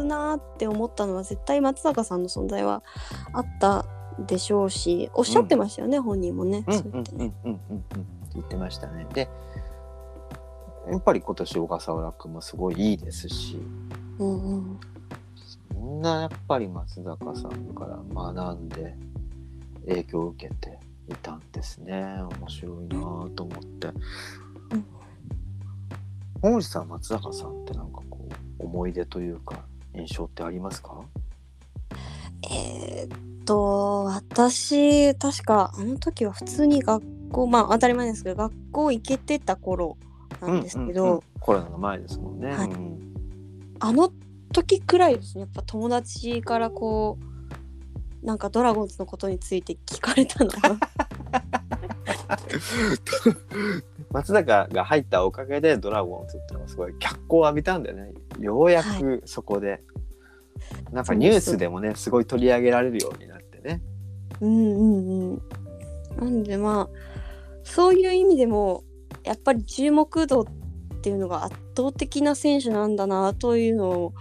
[0.00, 2.82] うなって思ったのは絶対松坂さんの存在は
[3.32, 3.86] あった
[4.18, 6.64] でしょうしおっしゃってましたよね、本人もね。
[6.66, 7.32] うんそう言って
[8.34, 9.06] 言ってましたね。
[9.14, 9.28] で
[10.90, 13.58] やっぱり今年小笠原君もすごいいいですし
[14.18, 14.91] うんうんみ
[15.84, 18.96] んなやっぱり松坂さんから学んで
[19.88, 22.22] 影響を受けていたんですね。
[22.38, 23.88] 面白いなぁと思って。
[23.88, 23.90] う
[24.76, 24.84] ん。
[26.40, 28.28] 本内さん松坂さんってなんかこ
[28.60, 29.64] う思い出というか
[29.94, 31.00] 印象ってありますか？
[32.50, 39.96] えーっと私確かあの時は普通に学校まあ当たり前ですけど学校行けてた頃
[40.40, 41.22] なんですけど、うんうんうん。
[41.40, 42.52] コロナの前ですもんね。
[42.52, 42.70] はい。
[42.70, 43.14] うん。
[43.80, 44.12] あの
[44.52, 45.42] 時くらいですね。
[45.42, 47.18] やっぱ友達からこ
[48.22, 50.58] うなんかドラゴンズのことについて聞かれたのが。
[54.10, 58.12] 松坂が入ったおかげでドラゴンズっていうのがすごい脚光を浴びたんだよね。
[58.38, 59.82] ようやくそこで、
[60.92, 63.82] なんかニュースでもねすごい取り上げられるようになってね。
[64.40, 65.42] うんうんうん。
[66.18, 66.96] なんでまあ
[67.64, 68.84] そういう意味でも
[69.24, 70.61] やっぱり注目度って
[71.10, 74.12] いうのが圧倒的な選手なんだなというの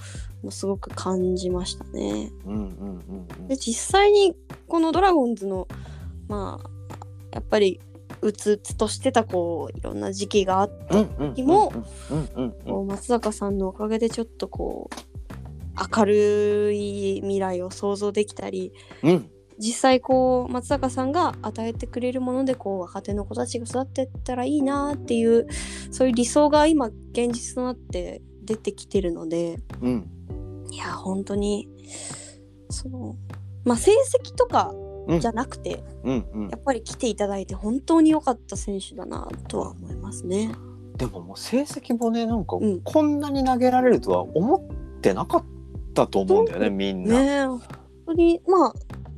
[0.43, 2.31] をすごく感じましたね。
[2.45, 3.47] うんうんうんうん。
[3.47, 4.35] で実際に
[4.67, 5.67] このドラゴンズの
[6.27, 6.69] まあ
[7.33, 7.79] やっぱり
[8.21, 11.73] うつうつとしてたこういろんな時期があって、うんうん時も
[12.87, 19.29] 松坂さんのおかげでちょっとこう明るい未来を想像できたりうん
[19.61, 25.47] 実際こう松坂さんが与えてくれるものでこう若手の子たちが育ってったらいいなっていう
[25.91, 29.59] そういう理想が今現実となって出てきてるので。
[29.81, 30.07] うん。
[30.71, 31.67] いや本当に
[32.69, 33.17] その
[33.65, 34.73] まあ成績とか
[35.19, 36.49] じゃなくて、うんうん。
[36.49, 40.55] やっぱり来ていただいて本当に良かった選手だなとは思いますね。
[40.97, 42.81] でももう成績もねなんかうん。
[42.81, 44.57] こんなに投げられるとは思
[44.97, 45.43] ってなかっ
[45.93, 47.19] たと思うんだよねみんな。
[47.19, 47.61] ねえ本
[48.07, 48.73] 当にまあ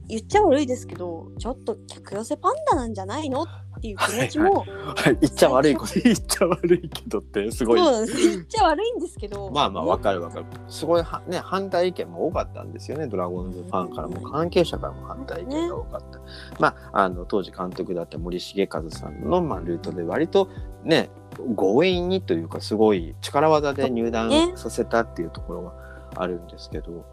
[0.07, 3.43] 言っちゃ悪いですけどちょっと客寄せパンダなんじゃないの？
[3.43, 3.47] っ
[3.81, 7.79] ていう気持ちもはい、言っちゃ悪いこと言っちゃ悪いけどってすごい。
[7.79, 8.29] そうです。
[8.29, 10.45] 言っちゃ悪いんですけどまあまあわかるわかる。
[10.69, 13.07] すごいは、ね、反対意見も多かったんですよね。
[13.07, 16.19] ドラゴンズファンからも関係者からも反対意見が多かった、
[16.59, 20.49] まああの当時監督だった森重和さんの、まあ、ルートで割と
[20.83, 21.09] ね
[21.57, 25.73] 強引にというかすごい力技で入団ねさせたっていうところは
[26.15, 27.05] あるんですけど、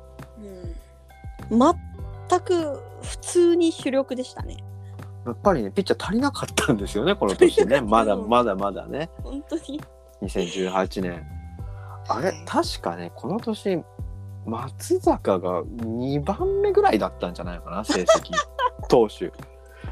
[1.49, 1.59] うん
[2.31, 4.59] 全く普通に主力でしたね。
[5.27, 7.81] やっぱりねピッチャー足りなかったんですよねこの年ね。
[7.83, 9.11] まだまだまだね。
[9.23, 9.81] 本当に。
[10.23, 11.27] 2018年
[12.09, 13.83] あれ確かねこの年
[14.47, 18.33] 松坂が2番目ぐらいだったんじゃないかな 成績。
[18.89, 19.33] 投手。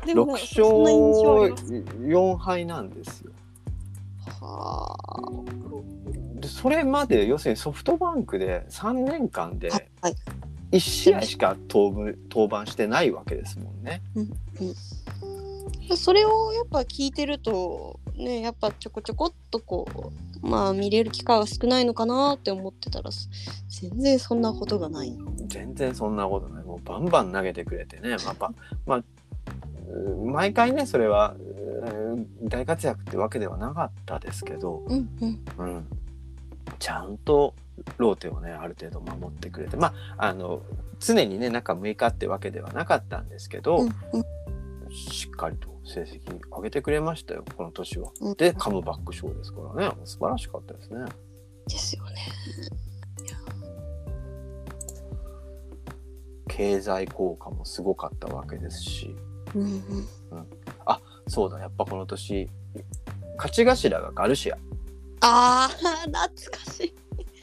[0.05, 1.65] 6でも勝そんな印象あります。
[1.65, 3.33] 4敗なんですよ。
[4.41, 4.97] は
[6.41, 10.15] でそれまで要するにソフトバンクで3年間であはい
[10.71, 12.15] 1試合しか登
[12.47, 14.03] 板してないわけですもんね。
[15.97, 23.11] それをやっぱ聞いてるとねやっぱちょこちょこっとこうまあ見れる機会は少ないのかなって思ってたら
[23.69, 25.17] 全然そんなことがない。
[25.47, 26.65] 全然そんなことない。
[26.65, 28.53] もうバンバン投げてくれてね、まあば
[28.87, 29.03] まあ、
[30.27, 31.35] 毎回ねそれは
[32.43, 35.45] 大活躍ってわけではなかったですけど、うんうん。
[35.59, 35.87] うん、
[36.79, 37.55] ちゃんと
[37.99, 40.63] ローテをねある程度守ってくれてまああの
[41.01, 44.25] 常にね中6日ってわけではなかったんですけど、うんうん
[44.91, 48.11] しっかりと成績上げてくれましたよこの年は。
[48.23, 51.05] うんでカムバック賞ですからね素晴らしかったですね。
[51.67, 52.17] ですよね。
[56.49, 59.15] 経済効果もすごかったわけですし
[59.55, 60.49] うんうん、
[61.29, 62.49] そうだやっぱこの年
[63.37, 64.57] 勝ち頭がガルシア
[65.21, 66.95] ああ懐かしい。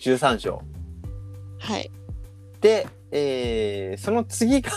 [0.01, 0.57] 13勝
[1.59, 1.91] はい。
[2.61, 4.71] で、えーその次が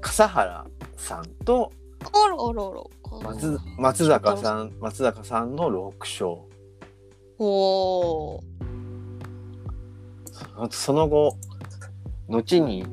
[0.00, 0.66] 笠原
[0.96, 2.82] さんとあらあらあら。
[3.34, 6.28] 松松坂さん松坂さんの6勝
[7.38, 8.42] おお。
[10.70, 11.36] その後
[12.28, 12.84] 後に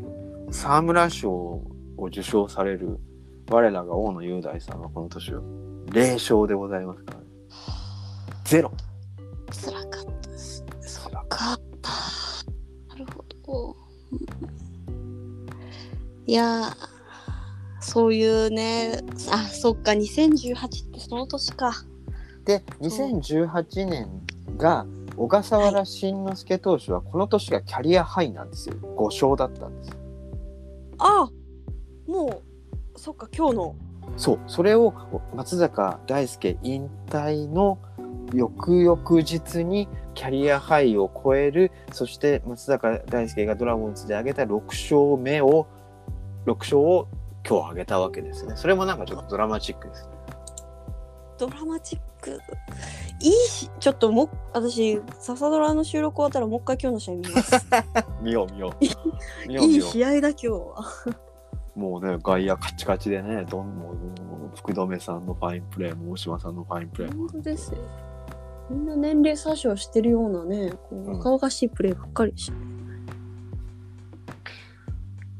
[0.51, 1.63] 沢村賞を
[2.07, 2.99] 受賞される
[3.49, 5.41] 我らが大野雄大さんはこの年は
[5.87, 7.25] 0勝でございますからね
[8.43, 8.71] ゼロ
[9.51, 10.18] 辛かった
[16.25, 16.89] いやー
[17.81, 19.01] そういうね
[19.31, 21.73] あそっか2018ってその年か。
[22.45, 24.07] で2018年
[24.57, 24.85] が
[25.15, 29.97] 小笠原慎之介投手はこの年がキャリアハイなんですよ5勝だったんです
[30.97, 31.29] あ
[32.07, 32.41] も
[32.95, 33.75] うそっか今日の。
[34.17, 34.93] そうそれを
[35.35, 37.77] 松坂大輔引退の
[38.33, 45.67] 翌々日にキャリアハイを超えるそして松坂大輔がドラゴンズで挙げた6勝目を
[46.45, 47.07] 6勝を
[47.47, 48.53] 今日挙げたわけですね。
[48.55, 50.13] それもなんかちょっとドラマチックですね。
[51.37, 52.37] ドラマチック？
[53.21, 57.67] いいしちょっともう私笹ドラの収録終わったらもう一回今日の試合見ます。
[58.21, 58.83] 見よう見よう。
[58.83, 58.87] い
[59.73, 60.47] いよ試合だ今日。
[60.49, 60.83] は
[61.75, 63.95] うもうね外野カチカチでねどんもう
[64.57, 67.77] 福留さんのファインプレーも大島さんのファインプレーも本当ですよ
[68.69, 72.51] みんな年齢詐称してるようなねこう若々しいプレーばっかりし、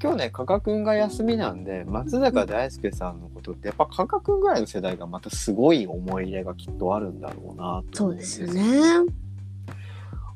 [0.02, 9.12] 今日ね加賀君が休みなんで松坂大輔さんのことってやっぱ加賀君ぐらいの世代がまたすごい思い入れがきっとあるんだろうなとそう思んですよね。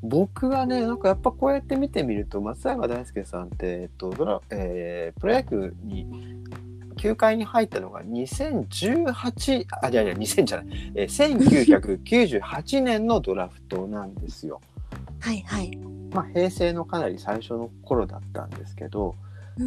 [0.05, 6.05] 僕はねなんかやっぱこうやって見てみると松坂大輔さんって、えっとドラえープロ野球に
[7.03, 14.61] 球界に入ったのが2018あいやいや2000じゃない、えー、1998年のドラフトなんですよ。
[15.19, 15.75] はいはい
[16.13, 19.15] まあ、平成のかなり最初の頃だったんですけど
[19.57, 19.63] う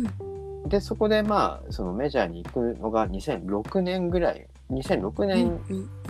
[0.64, 5.60] んでそこでまあそのメジャーに行くのが2006年ぐらい2006年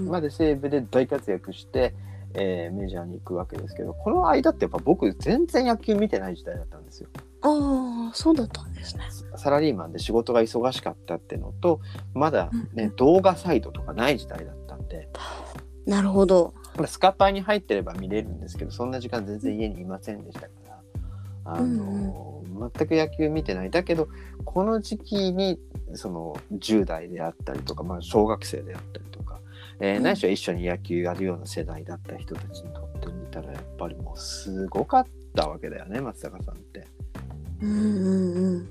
[0.09, 1.93] まで西武で大活躍して、
[2.35, 7.09] えーメジャーに行くわけですけどこの間ってやっぱ僕全然野球見てない時代だったんですよ。
[7.47, 9.05] ああそうだったんですね。
[9.37, 11.81] サラリーマンで仕事が忙しかったってのと
[12.15, 15.09] まだうんね動画サイトとかない時代だったんで。
[15.87, 16.53] なるほど。
[16.77, 20.77] まあスカパーに入ってれば見れるんですけどそんな時間全然家にいませんでしたから。
[21.49, 22.43] あの、
[22.75, 23.71] 全く野球見てない。
[23.71, 24.09] だけど
[24.45, 25.61] この時期に
[25.95, 29.39] その10代であったりとか、まあ、小学生であったりとか、
[29.79, 30.03] えーうん。
[30.03, 36.89] ないしは一緒に野球やるような世代だった人たちにとってみたらやっぱりもうすごかったわけだよね松坂さんって。
[37.63, 38.69] うんうんうん。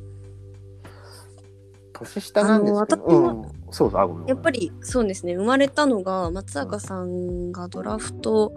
[1.93, 5.35] 年下なんですけど、うん、そうそうあごめんやっぱりそうですね。
[5.35, 8.53] 生まれたのが松坂さんがドラフト、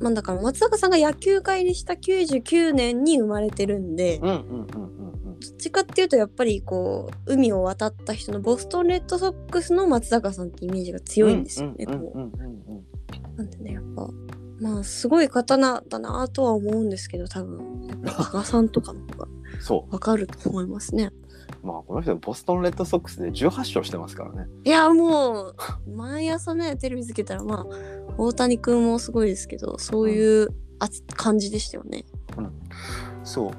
[0.00, 5.40] まあだから松坂さんが野球界にした99年に生まれてるんで、うんうんうんうんうん。
[5.40, 11.72] どっちかっていうとやっぱりこう海を渡った人のボストンレッドソックスの松坂さんってイメージが強いんですよ。
[11.72, 11.86] ね。
[11.86, 14.08] なんでねやっぱ
[14.60, 17.80] まあすごい刀だなとは思うんですけど多分。
[18.04, 19.28] 加賀 さんとかの方が
[19.60, 21.10] そわかると思いますね。
[21.62, 24.48] うまあこの人ボストンレッドソックスで18勝してますからね。
[24.64, 25.56] いやもう
[25.94, 27.66] 毎朝ねテレビつけたらまあ
[28.18, 30.48] 大谷君もすごいですけどそういう
[30.78, 32.04] あつ感じでしたよね。
[33.24, 33.50] そう。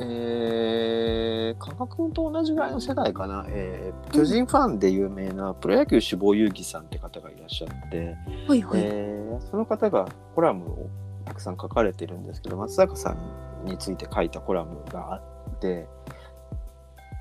[0.00, 8.16] えー、加賀君と同じぐらいの世代かな、えー巨人ファンで有名なプロ野球志望遊戯さんって方がいらっしゃって、
[8.46, 8.80] はいはい。
[8.80, 10.90] えーその方がコラムを
[11.28, 15.86] たくさん書かれてるんですけど松坂さんについて書いたコラムがあって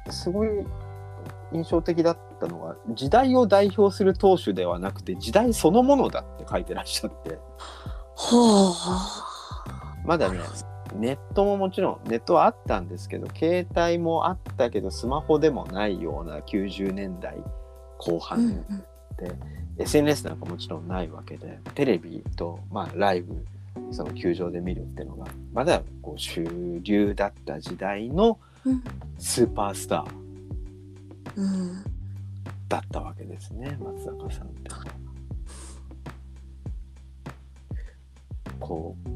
[0.10, 0.48] すごい
[1.54, 7.38] 印象的だったのが時代を代表する投手ではなくて時代そのものだって書いてらっしゃって
[8.16, 10.04] はあ。
[10.06, 10.40] まだね
[10.96, 17.38] ネットももちろんネットはあったんですけど携帯もあったけどスマホでもないような90年代
[17.98, 18.86] 後うん半うん
[19.18, 19.36] で、
[19.80, 23.46] SNS なんかもちろんないわけでテレビと、まあ、ライブ
[23.92, 26.46] その球場で見るっていうのがまだこう主
[26.82, 28.84] 流だった時代のうん。
[29.18, 31.84] スーパースターうん。
[32.68, 34.72] だったわけですね松坂さんって。
[38.60, 39.10] こう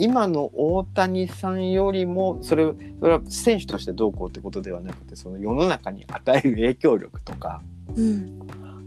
[0.00, 7.60] い今の大谷さんよりもそれそれは選手としてどうこうってことではなくてその世の中に与える影響力とか
[7.96, 8.38] うん。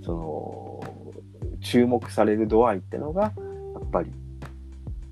[0.03, 0.83] その
[1.61, 3.31] 注目される度合いってのが
[3.93, 4.11] ぱり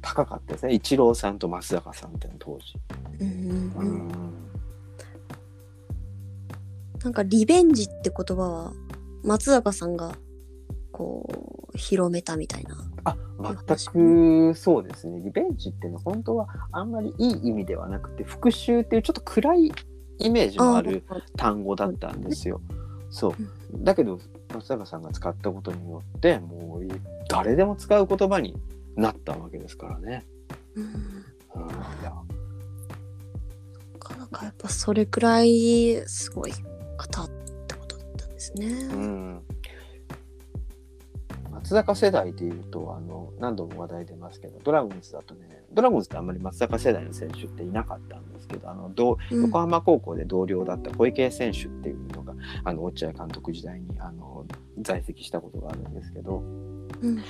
[0.01, 0.73] 高かったですね。
[0.73, 2.75] イチローさんと松坂さんっていうの当時。
[3.19, 3.29] うん
[3.77, 4.41] う
[7.03, 8.73] なんかリベンジって言葉は
[9.23, 10.15] 松坂さんが
[10.91, 11.27] こ
[11.73, 12.75] う広めたみたいな。
[13.03, 15.19] あ全くそうですね。
[15.21, 19.71] リベンジっていうのは本当はあんまりいい意味ではなくて復讐っていうちょっと暗い
[20.19, 21.03] イメージもある
[21.37, 22.61] 単語だったんですよ。
[23.09, 23.33] そう。
[23.73, 24.19] だけど
[24.61, 26.87] 松坂さんが使ったことによってもう
[27.27, 28.55] 誰でも使う言葉に
[28.95, 30.23] なったわけですからね。
[30.75, 32.13] うんうん、いや
[33.93, 36.51] なかなかやっぱそれくらいすごい
[36.97, 37.29] 方っ
[37.67, 38.67] てことだったんですね。
[38.67, 39.43] うん
[41.61, 49.41] 松坂世代でいうとあの何度も話題出ますけどドラゴンズだとねドラゴンズってあんまり松坂世代の選手っていなかったんですけどあの同うん。
[49.43, 52.33] 横浜高校で同僚だった小池選手っていうのが
[52.63, 54.45] あの落合監督時代にあの
[54.81, 57.23] 在籍したことがあるんですけどうん。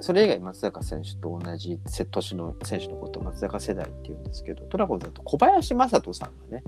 [0.00, 6.64] それ以外松坂選手と同じせ年の選手のことを松坂世代っていうんですけどドラゴンズだと小林正人さんがね、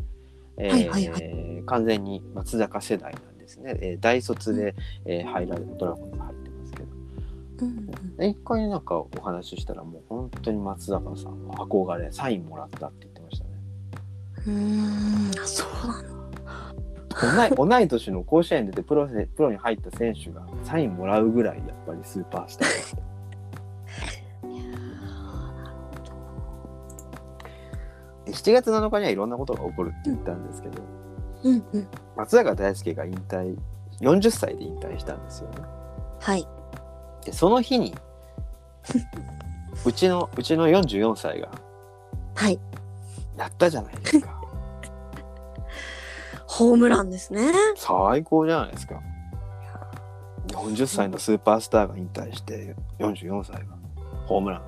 [0.56, 1.08] えーはいはい
[1.56, 4.74] は完全に松坂世代なんですね、えー大卒で、
[5.04, 6.33] えー入られドラゴンズ入
[7.54, 13.50] ってますけどうんで一回なんかお話ししたらもう本当に松坂さんの憧れサインもらったって言ってましたね
[14.46, 15.32] うん。
[15.46, 16.14] そうなの。
[17.58, 23.04] 同い 同い年の甲子園出てプロでプロに入った選手がサインもらうぐらいやっぱりスーパースターだっ
[24.42, 24.68] たいやー
[25.56, 25.74] なる
[28.26, 30.82] で7月7日にはいろんなことが起こるって言ったんですけど。
[31.44, 31.86] うんうん。
[32.16, 33.56] 松坂大輔が引退
[34.00, 35.56] 40歳で引退したんですよね
[36.20, 36.46] はい。
[37.24, 37.94] でその日に
[39.84, 41.50] うちのうちの44歳が
[42.34, 42.58] はい。
[43.36, 44.30] やったじゃないですか
[46.46, 47.52] ホームランですね。
[47.76, 49.00] 最高じゃないですか
[50.48, 53.74] 40歳のスーパースターが引退して44歳が
[54.26, 54.66] ホームランね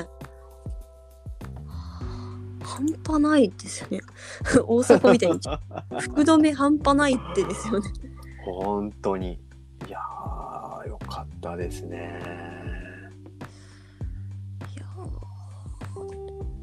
[0.00, 0.06] え
[2.64, 4.00] 半端ないですよね。
[4.66, 5.40] 大阪みたいに
[6.00, 7.90] 福留半端ないってですよね。
[8.44, 9.38] 本当に
[9.86, 10.00] いや
[11.12, 12.18] かったですね。
[14.74, 15.08] いやー。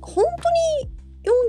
[0.01, 0.89] 本当に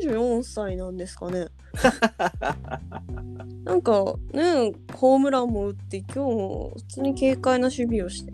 [0.06, 1.46] 44歳なんですかね。
[3.64, 8.32] なんかねホームランも打って今日も普通に軽快な守備をして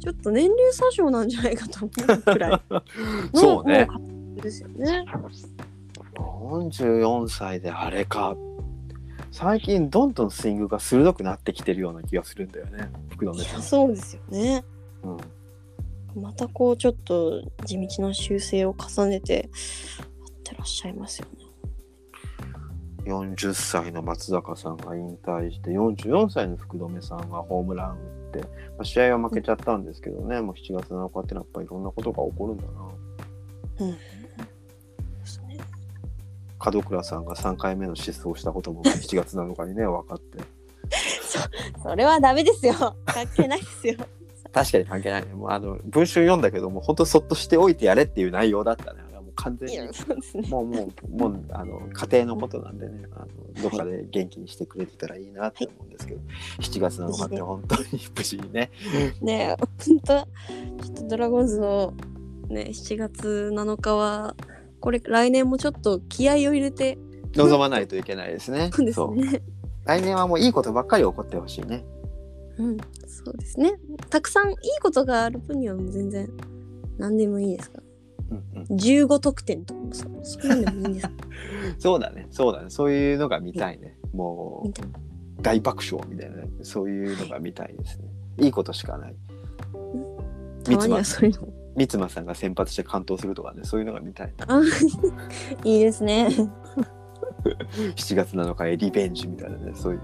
[0.00, 2.50] ちょっと年齢詐称なんじゃないかと思うくらい。
[2.70, 2.82] の
[3.34, 3.86] そうね。
[4.40, 5.04] ですよね。
[6.14, 8.34] 44歳であれか
[9.32, 14.64] 最近どんどんスイングが鋭くなってきてるような気がするんだよね福留さん、そうですよね。
[15.02, 19.48] うん、またこうちょっと地道な修正を重ねてやっ
[20.42, 21.40] てらっしゃいますよね。
[23.04, 27.96] 40歳の松坂さんが引退して44歳の福留さんがホームラン
[28.32, 28.46] 打って、ま
[28.80, 33.96] あ、試合は負けちゃったんですけどね、もう7月7日ってのはやっぱりいろんなことが起こるんだなうん。
[36.62, 40.38] 門倉さんが3回目の失踪したことも 7月7日にね分かって。
[41.82, 42.74] それはダメですよ。
[43.06, 43.94] 関係ないですよ。
[44.52, 45.32] 確かに関係ないね。
[45.34, 49.00] もうあの文集読んだけども本当そっとしておいてやれっていう内容だったね。
[49.12, 49.90] もう完全にね。
[50.48, 53.04] もうもうもうあの家庭のことなんでね。
[53.14, 56.20] あのどっかで元気にしてくれてたらいいなって思うんですけど、
[56.58, 58.70] 7月7日って本当に無事にね。
[59.20, 60.26] ねえ、本当
[60.84, 61.94] ちょっとドラゴンズの
[62.50, 64.34] ね、7月7日は、
[64.80, 66.98] これ来年もちょっと気合を入れて、
[67.34, 68.70] 望まないといけないですね。
[68.72, 69.00] そうです
[69.32, 69.42] ね。
[69.84, 71.84] 来年はもういいことばっかり起こってほしいね。
[72.58, 72.76] うん、
[73.06, 73.72] そうですね。
[74.10, 76.28] たくさんいいことがある分にはもう全然
[76.98, 77.84] 何でもいいですから。
[78.30, 78.76] うんうん。
[78.76, 81.12] 15得点とかもそうそんなんでもいいんですか？
[81.78, 82.26] そうだね。
[82.30, 82.70] そうだね。
[82.70, 83.96] そういうのが見たいね。
[84.12, 88.04] もう大爆笑みたいなそういうのが見たいですね。
[88.38, 89.16] いいことしかない。
[90.64, 91.52] たまにはそういうのも。
[91.76, 94.60] 三間さんが先発して完投するとかねそういうのが見たいあ
[95.64, 96.28] いいですね。
[97.96, 100.00] 7月7日へリベンジみたいなねそういう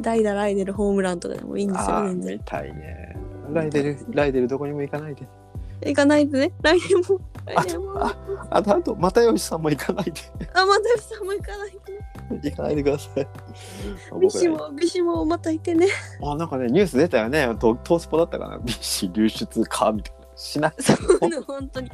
[0.00, 2.44] 代打ライデルホームランとかでもいいんですよ、ああ全然見。
[2.44, 3.16] たいね
[3.52, 5.26] ライデルライデルどこにも行かないで
[5.84, 6.52] 行かないでね。
[6.62, 7.20] 来年も。
[7.44, 8.02] 来年も。
[8.02, 8.16] あ、
[8.50, 12.12] あとあと又吉さんも行かないでまたさんも行かないでね。
[12.42, 13.26] 行かないでください
[14.20, 15.86] ビシも、ビシもまたいてね。
[16.22, 20.96] あなんかねニュース出たよねトトースポだったかなビシ流出かみたいなしないそう
[21.28, 21.90] いうの本当に。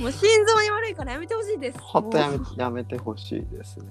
[0.00, 1.78] もう心臓に悪いからやめてほしいです。
[1.80, 3.86] ほんとやめもやめてほしいですね。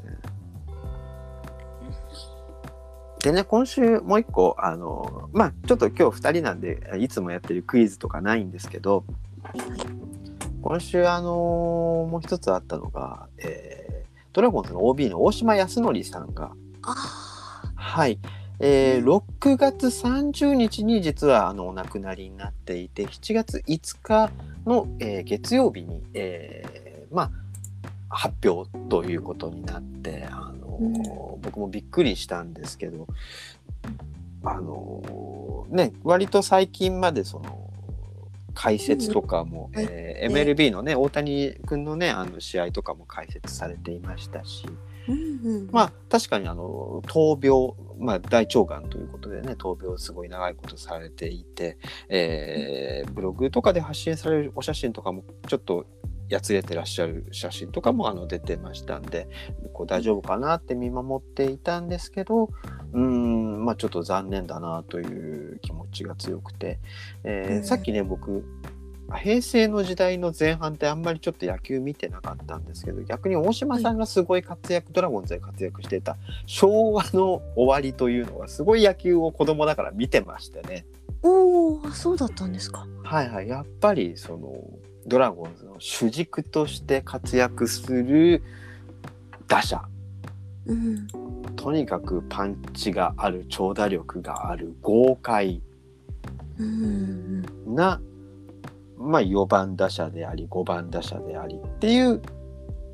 [3.23, 9.03] でね今週もう一個あのまあちょっと今日2人なんでいつもやってるクイズとかないんですけど
[10.61, 13.84] 今週あのもう一つあったのが、えー
[14.35, 16.93] ドラゴンズの OB の大島康則さんがあ
[17.73, 18.19] はい、
[18.59, 24.29] えー6月30日に実はあのお亡くなりになっていて7月5日
[24.65, 27.31] の、えー月曜日に、えーまあ
[28.09, 31.41] 発表ということになって、あのーうん。
[31.41, 33.07] 僕もびっくりしたんですけど
[34.43, 37.69] あのーね割と最近までその
[38.55, 45.11] 解説とかも、うんえー MLB のね大谷君のねあの試合とかも解説されていましたし、あ。
[45.11, 45.69] うんうん。
[45.71, 51.77] まあ確かにあの闘病、まあ、大腸がんということでね闘病すごい長いことされていて、
[52.09, 55.85] えーブログとかで発信されるお写真とかもちょっと
[56.29, 59.27] やつれてらっしゃる写真とかもあの出てましたんで
[59.73, 62.45] こう大丈夫かなって見守っていたんですけど
[62.93, 66.79] うーんまあちょっと残念だなという気持ちが強くて、
[67.23, 68.43] えーうんさっきね僕
[69.13, 76.17] 平成の時代の前半ってあんまりちょっと野球見てなかったんですけど逆に大島さんがすごい活躍、ドラゴンズで活躍してた
[76.47, 80.85] 昭和の終わりというのがすごい野球を子供だから見てましてね
[81.21, 82.87] おお、そうだったんですか。
[83.03, 84.53] はいはいやっぱりその
[85.05, 88.43] ドラゴンズの主軸として活躍する
[89.47, 89.83] 打者
[90.65, 91.07] うん。
[91.55, 95.61] とにかくパンチがある長打力がある豪快
[96.59, 97.41] うん
[97.75, 98.01] な、
[98.97, 102.21] まあ、4番打者であり5番打者でありっていう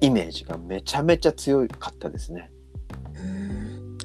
[0.01, 2.51] イメージがめちゃめちゃ強かったですね。
[3.16, 3.97] うん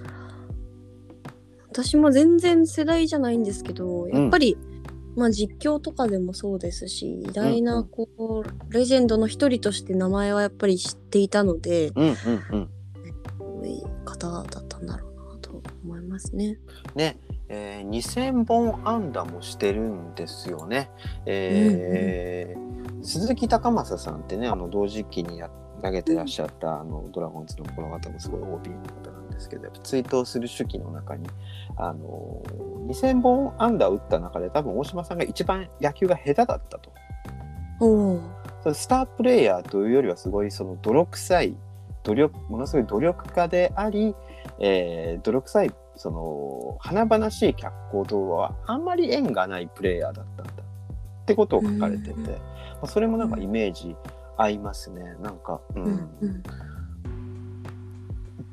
[1.69, 4.57] 私も全然世代じゃないんですけどやっぱり、
[5.17, 12.15] まあ実況とかでもそうですし偉大うんうなんこう、レジェンドの一人として名前はやっぱり知っていたのでうんうん
[12.51, 12.69] うん。
[13.39, 16.59] こういう方だったんだろうなと思いますね。
[16.95, 20.91] ね、えー、2000本安打もしてるんですよね。
[21.25, 25.49] えー鈴木高政さんってねあの同時期にや
[25.83, 31.27] 投げてらっしゃった、あのドラゴンズのこの方もすごい OB の方なんですけどやっぱ追悼する手記の中に
[31.77, 32.43] あの
[32.89, 36.91] 2000本安打打った中で多分大島さんが一番野球が下手だったと。
[38.75, 41.57] スタープレイヤーというよりはすごいその泥臭い
[42.03, 44.15] 努力ものすごい努力家であり、
[44.59, 50.53] えー泥臭いその華々しい脚光とはあんまり縁がないプレイヤーだったんだ。
[50.53, 52.15] ってことを書かれてて、
[52.87, 53.97] それもなんかイメージ
[54.37, 55.17] 合いますね。
[55.21, 55.89] なんか、ううんん
[56.21, 56.43] うん。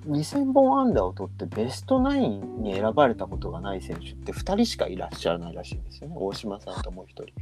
[0.07, 7.33] 2000本安打を取ってベストナインに選ばれたことがない選手って2人しかいらっしゃらないらしいんですよね大島さんともう一人。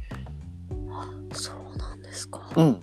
[1.32, 2.50] そうなんですか。
[2.56, 2.80] うん、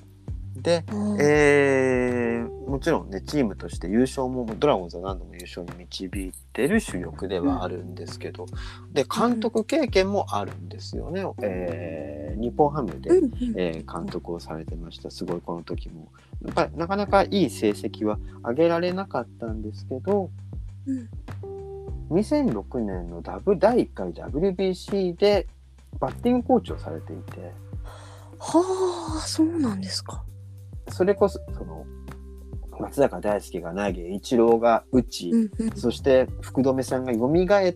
[0.62, 1.18] でうん。
[1.20, 8.46] えーもちろんねチームとして優勝もドラゴンズは何度も優勝に導いてる主力ではあるんですけど、
[8.92, 13.34] で監督経験もあるんですよね、えー日本ハムで、うんうん。
[13.58, 15.10] えー監督をされてました。
[15.10, 16.10] すごいこの時も。
[16.46, 20.30] やっぱりなかなかいい成績は上げられなかったんですけど
[20.86, 21.10] うん。
[22.12, 25.48] 2006年のダブ第1回 WBC で
[26.00, 27.52] バッティングコーチをされていて。
[28.38, 30.24] はあそうなんですか。
[30.90, 31.86] それこそその
[32.80, 35.72] 松坂大輔が投げイチローが打ち、うんうん。
[35.76, 37.76] そして福留さんが蘇っ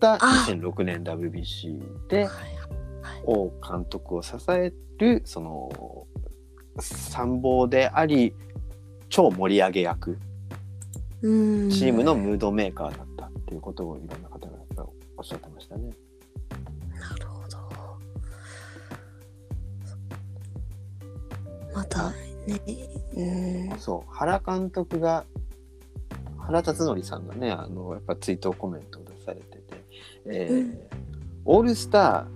[0.00, 2.30] たあ2006年 WBC ではい
[3.24, 6.06] 王監督を支えるその
[6.80, 8.34] 参謀であり
[9.08, 10.18] 超盛り上げ役
[11.22, 11.70] うん。
[11.70, 14.86] チームのムードメーカーだったっていうことをいろんな方が
[15.16, 15.90] おっしゃってましたね。
[16.98, 17.58] なるほど。
[21.74, 22.12] また
[22.46, 22.60] ね、
[23.70, 23.78] うん。
[23.78, 25.24] そう原監督が
[26.38, 29.84] 原辰徳さんがねあのやっぱ追悼コメントを出されてて、
[30.26, 30.78] えーうん
[31.44, 32.26] オールスタ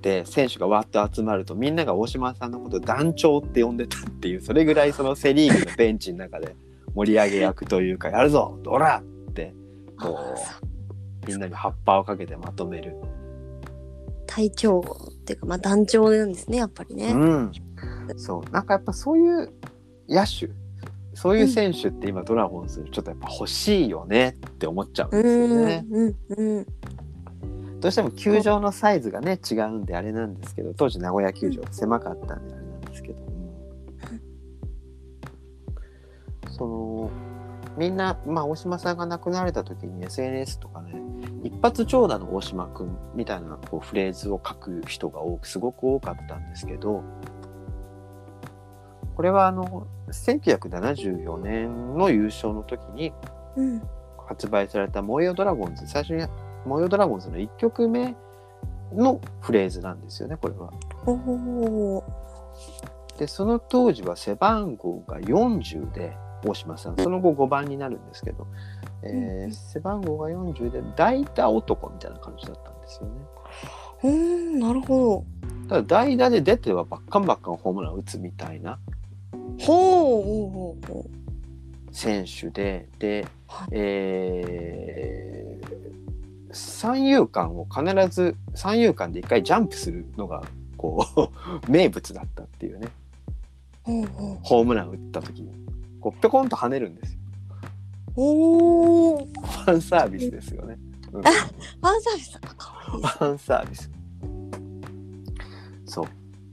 [0.00, 6.54] ーで選手がわっと集まるとみんなが大島さんのことを団長って呼んでたっていうそれぐらいそのセ・リーグのベンチの中で
[6.94, 9.54] 盛り上げ役というか やるぞドラって
[9.98, 10.18] こ
[11.24, 12.94] うみんなに葉っぱをかけてまとめる。
[14.26, 17.12] 隊長っていうかまあ団長なんですねやっぱりね。
[17.12, 17.52] うん、
[18.16, 18.50] そう。
[18.52, 19.52] なんかやっぱそういう
[20.08, 20.50] 野手
[21.14, 25.86] そういう選手って今ドラゴンズちょっとやっぱ欲しいよねって思っちゃうんうですよんね。
[25.90, 26.66] うんうん。
[27.80, 33.34] どうしても球場のサイズがね違うんであれなんですけど当時名古屋球場狭かったんであれなんですけど、うん
[36.50, 37.10] その
[37.76, 40.94] みんな、まあ、大島さんが亡くなられた時に SNS とかね
[41.42, 47.02] 一発長打の大島君みたいなこうフレーズを書く人が多くすごく多かったんですけど
[49.16, 53.12] これはあの1974年の優勝の時に
[53.56, 53.82] うん。
[54.26, 56.26] 発売された「燃えよドラゴンズ」最初に
[56.64, 58.16] 「燃えよドラゴンズ」の1曲目
[58.92, 60.72] のフレーズなんですよねこれは。
[63.18, 68.46] でその当時は背番号が40で大島さんその後5番になるんですけど、
[69.02, 73.14] えーうん背番号が40で代打男みたいな感じだったんですよね。
[74.04, 75.24] うんなるほ
[75.68, 79.03] ただ代打で出てはバッカンバッカンホームラン打つみたいなど。
[79.60, 81.10] ほうほうほうほ
[81.92, 85.44] 選手でではい、えー
[86.54, 90.44] 三遊間を必ず三遊間で一回ジャンプするのが
[90.76, 91.30] こう
[91.70, 92.88] 名物だったっていうね。
[93.86, 93.90] う。
[93.90, 94.38] ほうほう。
[94.42, 95.52] ホームラン打った時に。
[96.00, 97.18] こうぴょこんと跳ねるんですよ。
[98.16, 99.18] おお。
[99.18, 100.78] フファンサービスですよね、
[101.12, 101.22] うん。
[101.22, 102.38] ァンサービス。
[102.38, 103.90] ファンサービス。
[105.86, 106.04] そう。
[106.04, 106.08] い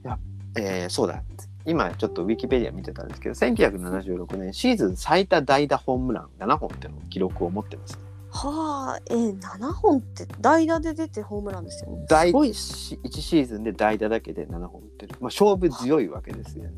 [0.07, 0.19] や、
[0.57, 1.23] えーそうだ
[1.65, 7.99] 今ちょっとウィキペディア見てたんですけど1976年シーズン最多代打ホームラン7本っていうの記録を持ってますね
[8.33, 12.05] はあ、えー、7本って代打で出てホームランですよね。
[12.07, 12.49] 第すごい。
[12.49, 16.71] 1シーズンで代打だけで7本打ってる、まあ、勝負強いわけですよね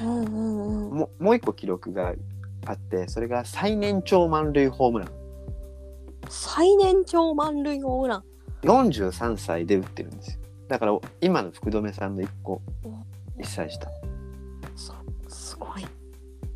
[0.00, 0.98] うんうんうん。
[0.98, 2.14] ももう一個記録が
[2.64, 5.10] あってそれが最年長満塁ホームラン
[6.30, 8.24] 最年長満塁ホームラン。
[8.62, 12.62] 43歳で打ってるんですよだから今の福留さんの1個
[13.38, 14.03] 1歳下そ
[15.54, 15.86] すごい。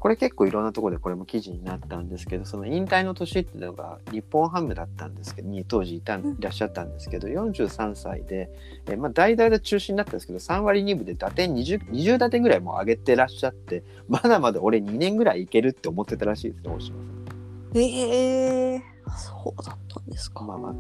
[0.01, 8.49] これ結構いろんなところでこれも記事になったんですけどその引退の年っていうのが日本ハムだったんですけどに当時いたいらっしゃったんですけど43歳で、
[8.87, 17.79] えまあ、代々で中心になったんですけど3割2分で打点 20, 20打点ぐらいも上げてらっしゃってまだまだ俺2年ぐらいいけるって思ってたらしいですね大島さん。
[17.79, 18.83] ええ
[19.17, 20.45] そうだったんですか。
[20.45, 20.75] まあまあ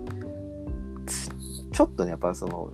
[1.07, 1.29] つ
[1.73, 2.71] ちょっとねやっぱその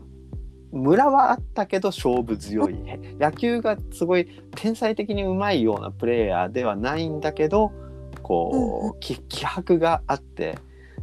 [0.74, 2.76] 村はあったけど勝負強い。
[3.18, 7.72] 野球がすごい天才的にうまいようなプレイヤーではないんだけど
[8.22, 10.58] こう、気気迫があって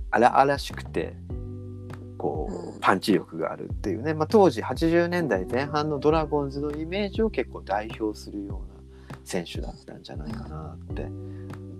[0.09, 1.15] 荒々しくて
[2.17, 2.69] こうん。
[2.69, 11.07] うパンチ力があるっていうね、まあ、当時80年代前半のドラゴンズのイメージを結構代表するような選手だったんじゃないかなって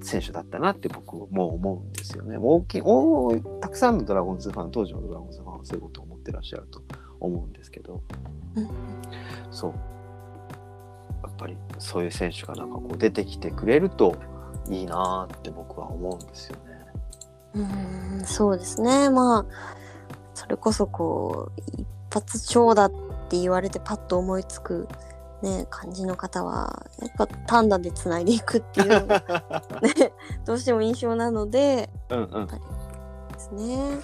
[0.02, 2.38] 選手だったなって僕も思うんですよね。
[2.40, 6.82] 大きい大たくさんのドラゴンズファン当時のドラゴンズファンはそういうことを思ってらっしゃると
[7.22, 8.02] 思うんですけど。
[8.56, 8.70] うん
[9.52, 9.74] そう。
[11.24, 14.16] やっぱりそういう選手がなんかこう出てきてくれると
[14.70, 16.62] いいなーって僕は思うんですよね。
[17.56, 19.10] うーんそうですね。
[19.10, 19.46] まあ
[20.34, 22.90] それこそこう一発長打っ
[23.30, 24.88] て言われてパッと思いつく
[25.42, 29.20] ね感じの方はやっぱ単打でつないでいくっていうのが
[29.82, 30.14] ね
[30.46, 32.54] どうしても印象なのでうんうん、で
[33.38, 34.00] すね。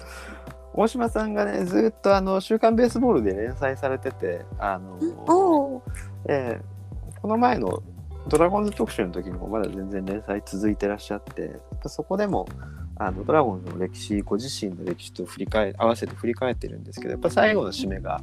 [0.78, 5.82] 大島さんがねずっとあの「週刊ベースボール」で連載されててあの、
[6.28, 6.78] えー
[7.20, 7.82] この前の
[8.28, 11.52] ドラゴンズ特集の時にもまだ全然連載続いてらっしゃってやっ
[11.82, 12.46] ぱそこでも
[12.94, 18.20] あのドラゴンズの歴史ご自身の歴史と振り返合わせて振り返ってるんですけどやっぱ最後の締めが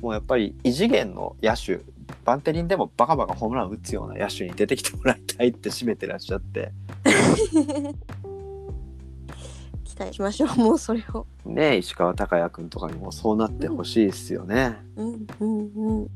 [0.00, 1.80] もうやっぱり異次元の野手
[2.24, 6.72] バンテリンでもバカバカホームラン打つような野手に出てきてもらいたいって締めてらっしゃって
[10.00, 11.26] 期待しましょうもうそれを。
[11.44, 14.78] ね石川昂弥君とかにもそうなってほしいですよね。
[14.96, 16.08] うんうんうんうん。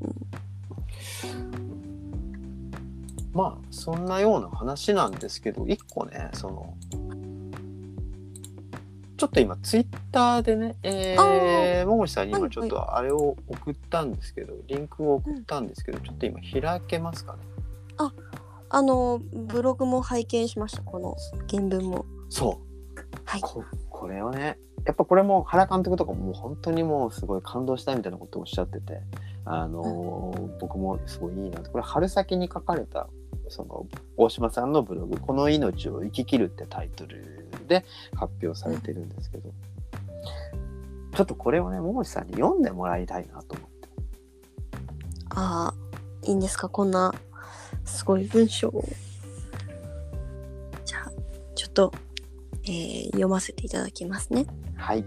[3.35, 6.75] まあそんなような話なんですけど一個ねその
[9.17, 17.39] ちょっと今ツイッターでね、えー、ももしさんに今ちょっとあれを送ったんですけど、リンクを送ったんですけど、ちょっと今開けますかね
[18.71, 21.17] あのブログも拝見しましたこの
[21.49, 22.07] 原文も。
[22.29, 22.74] そう
[23.25, 23.41] はい。
[23.41, 29.01] ここれをねやっぱこれも原監督とかももう本当にもうすごい感動したみたいなことをおっしゃってて、
[29.45, 33.09] あのー僕もすごいいいなとこれ春先に書かれた
[33.49, 33.87] その
[34.17, 37.85] 大島さんのブログ「この命を生き切る」ってタイトルで
[38.15, 39.51] 発表されてるんですけど、
[41.15, 43.89] ちょっとこれをね桃地さんに読んでもらいたいなと思って
[45.31, 45.75] ああ
[46.27, 46.69] いいんですか？
[46.69, 47.15] こんな
[47.85, 48.85] すごい文章を。
[50.85, 51.13] じゃあ
[51.55, 51.93] ちょっと、
[52.67, 54.47] えー読ませていただきますね。
[54.77, 55.05] はい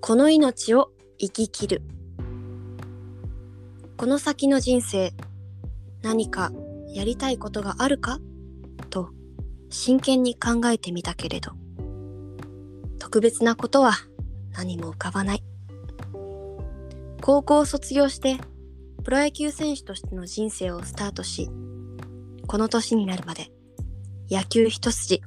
[0.00, 1.82] この命を生き切る。
[3.98, 5.12] この先の人生、
[6.00, 6.52] 何か
[6.88, 8.18] やりたいことがあるか？
[8.88, 9.10] と
[9.68, 11.52] 真剣に考えてみたけれど、
[12.98, 13.92] 特別なことは
[14.52, 15.44] 何も浮かばない。
[17.20, 18.38] 高校を卒業して
[19.04, 21.50] プロ野球選手としての人生をスタートし、
[22.46, 23.52] この年になるまで
[24.30, 25.22] 野球一筋、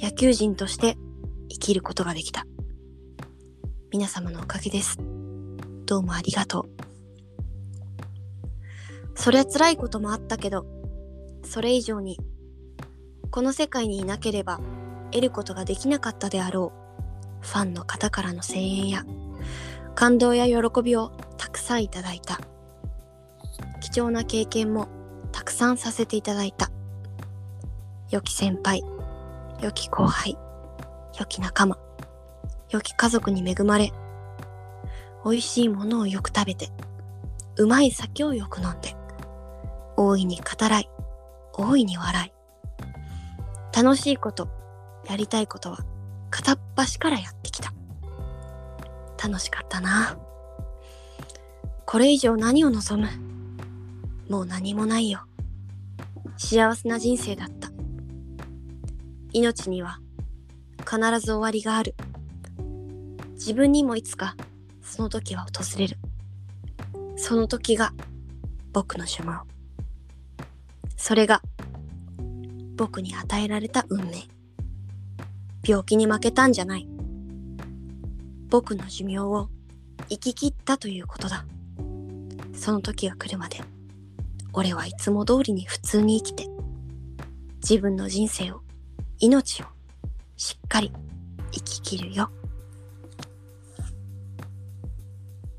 [0.00, 0.96] 野球人として
[1.48, 2.46] 生きることができた。
[3.92, 5.00] 皆様のおかげです。
[5.84, 6.70] どうもありがとう。
[9.16, 10.64] そりゃ辛いこともあったけど、
[11.42, 12.20] それ以上に、
[13.32, 14.60] この世界にいなければ
[15.10, 16.72] 得ることができなかったであろ
[17.42, 19.04] う、ファンの方からの声援や、
[19.96, 22.38] 感動や喜びをたくさんいただいた。
[23.80, 24.86] 貴重な経験も
[25.32, 26.69] たくさんさせていただいた。
[28.10, 28.82] 良き先輩、
[29.62, 30.36] 良き後輩、
[31.16, 31.78] 良き仲間、
[32.68, 33.92] 良き家族に恵まれ、
[35.24, 36.70] 美味しいものをよく食べて、
[37.56, 38.96] うまい酒をよく飲んで、
[39.96, 40.90] 大いに語らい、
[41.52, 43.76] 大いに笑い。
[43.76, 44.48] 楽しいこと、
[45.08, 45.78] やりたいことは
[46.30, 47.72] 片っ端からやってきた。
[49.22, 50.18] 楽しかったな。
[51.86, 53.08] これ以上何を望む？
[54.28, 55.20] もう何もないよ。
[56.36, 57.70] 幸せな人生だった。
[59.32, 60.00] 命には
[60.80, 61.94] 必ず終わりがある。
[63.34, 64.36] 自分にもいつか
[64.82, 65.96] その時は訪れる。
[67.16, 67.92] その時が
[68.72, 69.42] 僕の寿命。
[70.96, 71.42] それが
[72.76, 74.28] 僕に与えられた運命。
[75.66, 76.88] 病気に負けたんじゃない。
[78.48, 79.48] 僕の寿命を
[80.08, 81.44] 生き切ったということだ。
[82.54, 83.60] その時が来るまで、
[84.52, 86.48] 俺はいつも通りに普通に生きて、
[87.62, 88.62] 自分の人生を、
[89.20, 89.66] 命を
[90.36, 90.90] しっかり
[91.52, 92.30] 生き切るよ。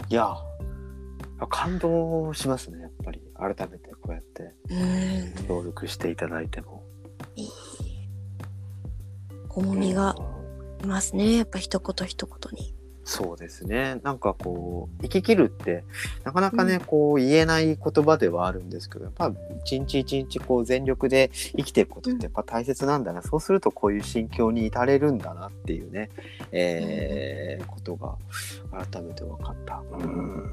[0.09, 0.35] いや
[1.49, 6.83] 感動しますねやっぱり改めてこうやってうん協力していただいても。
[7.35, 7.49] いい
[9.49, 10.15] 重みが
[10.83, 12.73] いますねやっぱ一言一言に
[13.03, 13.99] そうですね。
[14.03, 15.83] なんかこう生き切るって
[16.23, 19.33] なかなかね、こう言えない言葉ではあるんですけどやっぱ
[19.65, 26.09] 一日一日こう全力で生きていくことってやっぱ大切なんだな、そうするとこういう心境に至れるんだなっていうね、
[26.51, 28.15] えーことが
[28.71, 29.81] 改めて分かった。
[29.91, 30.51] うん。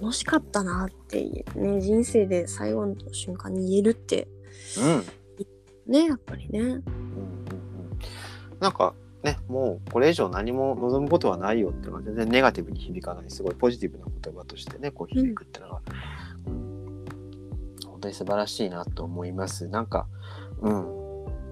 [0.00, 1.24] 楽しかったなって
[1.54, 4.28] ね人生で最後の瞬間に言えるって。
[4.78, 5.92] うん。
[5.92, 6.60] ねやっぱりね。
[6.60, 6.82] うんうんうん。
[8.60, 15.82] なんかねもうこれ以上何も望むことはないよっていうのは全然ネガティブに響かないすごいポジティブな言葉としてねこう響くっていうのは、
[16.46, 16.68] うん
[17.98, 19.66] 本当に素晴らしいなと思います。
[19.66, 20.06] なんか
[20.60, 20.98] うん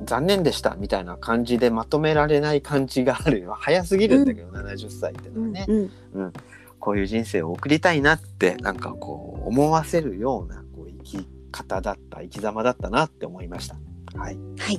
[0.05, 3.57] 残念でしたみたいな感じでまとめられない感じがあるよ。
[3.59, 6.33] 早すぎるんだけど、70歳っていうのはね、うん
[6.79, 13.77] こういう人生を送りたいなってなんかこう思わせるようなこう生き方だった生き様だったなって思いました。
[14.17, 14.39] はい。
[14.59, 14.79] はい。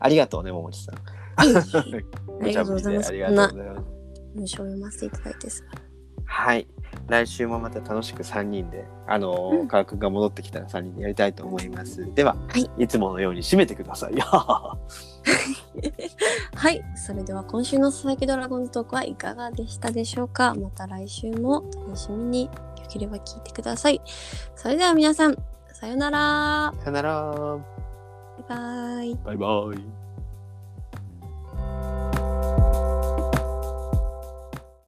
[0.00, 0.94] ありがとうねももちさん
[1.36, 3.84] ありがとうございますありがとうございます。
[4.34, 5.62] 文章を読ませていただいてさ
[6.26, 6.66] はい。
[7.08, 12.12] 来週もまた楽しく3人で、あのーうん科学が戻ってきたら3人でやりたいと思います。
[12.14, 14.14] では、はいつものように締めてください。
[16.54, 20.54] はいそれでは今週の佐々木ドラゴンズトークはいかがでしたでしょうか？
[20.54, 22.50] また来週も楽しみによ
[22.88, 24.00] ければ聞いてください
[24.54, 25.36] それでは皆さん
[25.72, 27.58] さようならさよなら。
[28.48, 30.03] バイバイバイバイ。